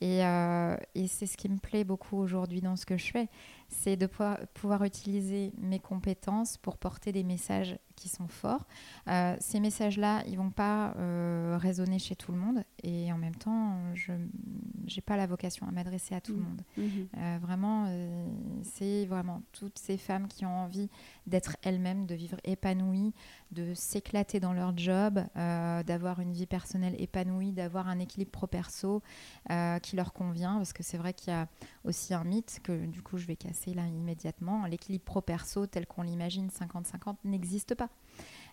[0.00, 3.28] Et, euh, et c'est ce qui me plaît beaucoup aujourd'hui dans ce que je fais,
[3.68, 8.66] c'est de pouvoir, pouvoir, utiliser mes compétences pour porter des messages qui sont forts.
[9.08, 13.34] Euh, ces messages-là, ils vont pas euh, résonner chez tout le monde et en même
[13.34, 16.44] temps, je n'ai pas la vocation à m'adresser à tout le mmh.
[16.44, 16.62] monde.
[16.76, 16.82] Mmh.
[17.16, 17.86] Euh, vraiment,
[18.62, 20.88] c'est vraiment toutes ces femmes qui ont envie
[21.26, 23.12] d'être elles-mêmes, de vivre épanouies,
[23.50, 29.02] de s'éclater dans leur job, d'avoir une vie personnelle épanouie, d'avoir un équilibre pro-perso
[29.82, 31.48] qui leur convient parce que c'est vrai qu'il y a
[31.84, 34.66] aussi un mythe que du coup je vais casser là immédiatement.
[34.66, 37.88] L'équilibre pro-perso tel qu'on l'imagine 50-50 n'existe pas.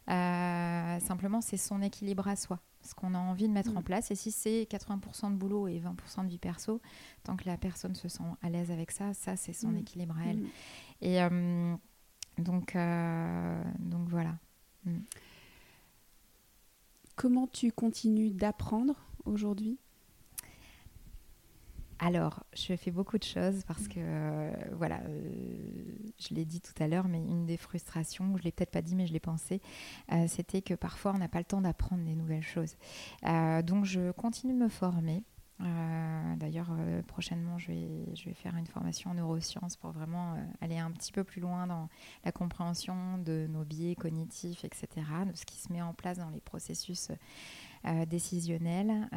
[0.09, 3.85] Euh, simplement, c'est son équilibre à soi, ce qu'on a envie de mettre en mm.
[3.85, 4.11] place.
[4.11, 6.81] Et si c'est 80% de boulot et 20% de vie perso,
[7.23, 9.77] tant que la personne se sent à l'aise avec ça, ça, c'est son mm.
[9.77, 10.37] équilibre à elle.
[10.37, 10.49] Mm.
[11.01, 11.75] Et euh,
[12.37, 14.35] donc, euh, donc voilà.
[17.15, 19.79] Comment tu continues d'apprendre aujourd'hui?
[21.97, 24.99] Alors, je fais beaucoup de choses parce que, euh, voilà,
[26.19, 28.81] je l'ai dit tout à l'heure, mais une des frustrations, je ne l'ai peut-être pas
[28.81, 29.61] dit, mais je l'ai pensé,
[30.27, 32.75] c'était que parfois on n'a pas le temps d'apprendre des nouvelles choses.
[33.63, 35.23] donc, je continue de me former.
[35.61, 40.77] Euh, d'ailleurs, euh, prochainement, je vais, faire une formation en neurosciences pour vraiment euh, aller
[40.77, 41.87] un petit peu plus loin dans
[42.25, 44.87] la compréhension de nos biais cognitifs, etc.,
[45.25, 47.11] de ce qui se met en place dans les processus
[48.07, 49.07] décisionnels.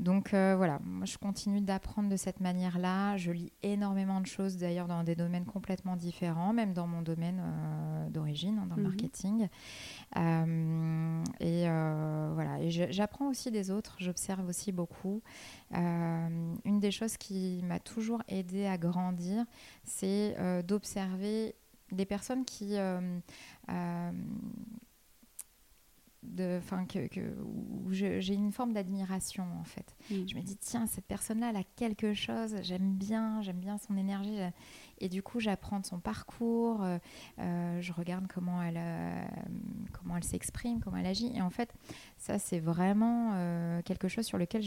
[0.00, 3.16] Donc euh, voilà, moi je continue d'apprendre de cette manière-là.
[3.16, 7.40] Je lis énormément de choses d'ailleurs dans des domaines complètement différents, même dans mon domaine
[7.40, 8.88] euh, d'origine, hein, dans le mhm.
[8.88, 9.48] marketing.
[10.16, 11.64] Euh, et
[12.34, 15.22] voilà, et j'apprends aussi des autres, j'observe aussi beaucoup.
[15.72, 19.44] une des choses qui m'a toujours aidé à grandir,
[19.84, 20.36] c'est
[20.66, 21.54] d'observer
[21.92, 22.76] des personnes qui
[26.24, 29.96] de, que, que, où j'ai une forme d'admiration en fait.
[30.10, 33.96] Je me dis tiens cette personne-là elle a quelque chose, j'aime bien, j'aime bien son
[33.96, 34.38] énergie.
[34.98, 36.98] Et du coup j'apprends de son parcours, euh,
[37.38, 39.24] euh, je regarde comment elle euh,
[39.92, 41.32] comment elle s'exprime, comment elle agit.
[41.34, 41.72] Et en fait
[42.16, 43.32] ça c'est vraiment
[43.84, 44.62] quelque chose sur lequel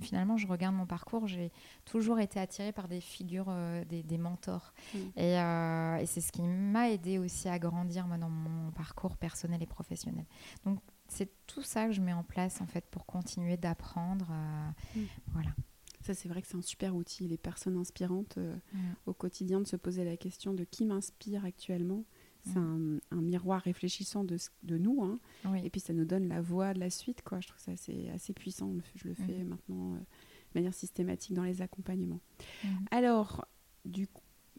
[0.00, 1.52] finalement je regarde mon parcours, j'ai
[1.84, 3.52] toujours été attirée par des figures
[3.88, 4.72] des, des, mentors.
[5.16, 9.62] Et, et c'est ce qui m'a aidé aussi à grandir moi dans mon parcours personnel
[9.62, 10.24] et professionnel.
[10.64, 10.78] Donc
[11.08, 14.28] c'est tout ça que je mets en place en fait pour continuer d'apprendre.
[14.30, 15.06] Euh, mm.
[15.32, 15.50] Voilà.
[16.00, 18.78] Ça, c'est vrai que c'est un super outil, les personnes inspirantes euh, mm.
[19.06, 22.04] au quotidien, de se poser la question de qui m'inspire actuellement.
[22.44, 23.00] C'est mm.
[23.10, 25.02] un, miroir réfléchissant de, de nous.
[25.02, 25.18] Hein.
[25.62, 27.22] Et puis, ça nous donne la voie de la suite.
[27.22, 27.40] Quoi.
[27.40, 28.70] Je trouve ça assez, assez puissant.
[28.96, 32.20] Je le fais maintenant euh, de manière systématique dans les accompagnements.
[32.90, 33.46] Alors,
[33.86, 34.08] du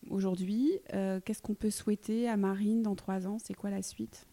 [0.10, 3.38] aujourd'hui, qu'est-ce qu'on peut souhaiter à Marine dans trois ans?
[3.40, 4.28] C'est quoi la suite?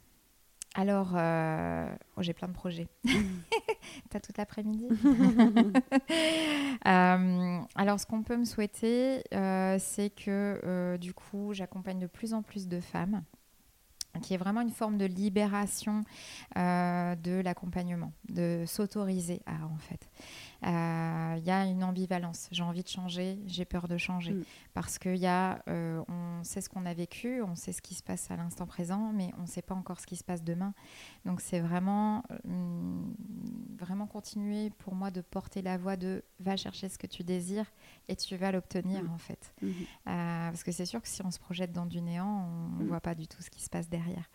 [0.75, 2.89] Alors, euh, oh, j'ai plein de projets.
[4.11, 4.89] T'as toute l'après-midi
[6.87, 12.33] euh, Alors, ce qu'on peut me souhaiter, euh, c'est que du coup, j'accompagne de plus
[12.33, 13.23] en plus de femmes
[14.21, 16.05] qui est vraiment une forme de libération
[16.55, 20.09] de l'accompagnement, de s'autoriser à en fait.
[20.65, 22.49] Il euh, y a une ambivalence.
[22.53, 24.33] J'ai envie de changer, j'ai peur de changer.
[24.33, 24.45] Mm.
[24.75, 27.95] Parce qu'il y a, euh, on sait ce qu'on a vécu, on sait ce qui
[27.95, 30.45] se passe à l'instant présent, mais on ne sait pas encore ce qui se passe
[30.45, 30.73] demain.
[31.25, 33.03] Donc c'est vraiment, euh,
[33.85, 37.71] vraiment continuer pour moi de porter la voix de va chercher ce que tu désires
[38.09, 39.11] et tu vas l'obtenir mm.
[39.11, 39.55] en fait.
[39.63, 39.87] Mm-hmm.
[40.05, 42.89] parce que c'est sûr que si on se projette dans du néant, on ne mm.
[42.89, 44.29] voit pas du tout ce qui se passe derrière.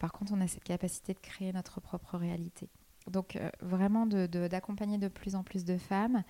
[0.00, 2.68] par contre, on a cette capacité de créer notre propre réalité.
[3.10, 6.22] Donc euh, vraiment d'accompagner de, plus en plus de femmes.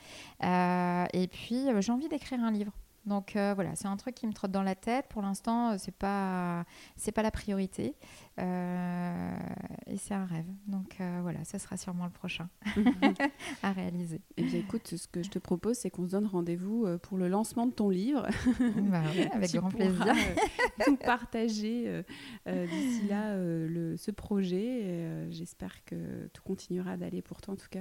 [0.43, 2.73] Euh, et puis euh, j'ai envie d'écrire un livre.
[3.07, 5.07] Donc voilà, c'est un truc qui me trotte dans la tête.
[5.09, 6.65] Pour l'instant, c'est pas
[6.97, 7.95] c'est pas la priorité.
[8.39, 9.37] Euh,
[9.87, 10.47] et c'est un rêve.
[10.67, 12.49] Donc euh, voilà, ça sera sûrement le prochain
[13.63, 14.17] à réaliser.
[14.37, 16.99] Et eh bien écoute, ce que je te propose, c'est qu'on se donne rendez-vous euh,
[16.99, 18.29] pour le lancement de ton livre.
[18.61, 20.15] Bah avec grand plaisir.
[20.85, 22.05] tout partager
[22.47, 25.27] d'ici là le, ce projet.
[25.31, 27.55] J'espère que tout continuera d'aller pour toi.
[27.55, 27.81] En tout cas,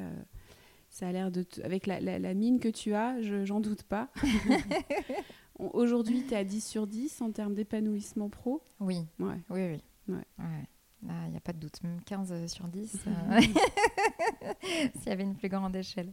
[0.90, 1.46] ça a l'air de...
[1.64, 4.10] Avec la, la, mine que tu as, j'en doute pas.
[5.60, 9.06] Aujourd'hui, tu es à 10 sur 10 en termes d'épanouissement pro Oui.
[9.20, 9.40] Ouais.
[9.50, 10.16] Oui, oui.
[10.16, 10.68] Ouais.
[11.04, 13.42] Il n'y a pas de doute, même 15 sur 10, euh,
[14.96, 16.12] s'il y avait une plus grande échelle.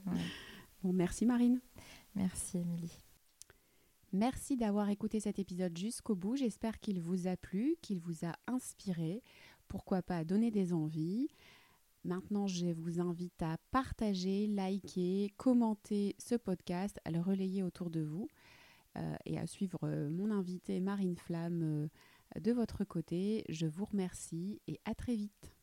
[0.83, 1.61] Bon, merci Marine.
[2.14, 2.99] Merci Émilie.
[4.12, 6.37] Merci d'avoir écouté cet épisode jusqu'au bout.
[6.37, 9.22] J'espère qu'il vous a plu, qu'il vous a inspiré.
[9.66, 11.29] Pourquoi pas donner des envies.
[12.05, 18.01] Maintenant, je vous invite à partager, liker, commenter ce podcast, à le relayer autour de
[18.01, 18.29] vous
[18.97, 21.89] euh, et à suivre euh, mon invité Marine Flamme
[22.39, 23.45] de votre côté.
[23.49, 25.54] Je vous remercie et à très vite.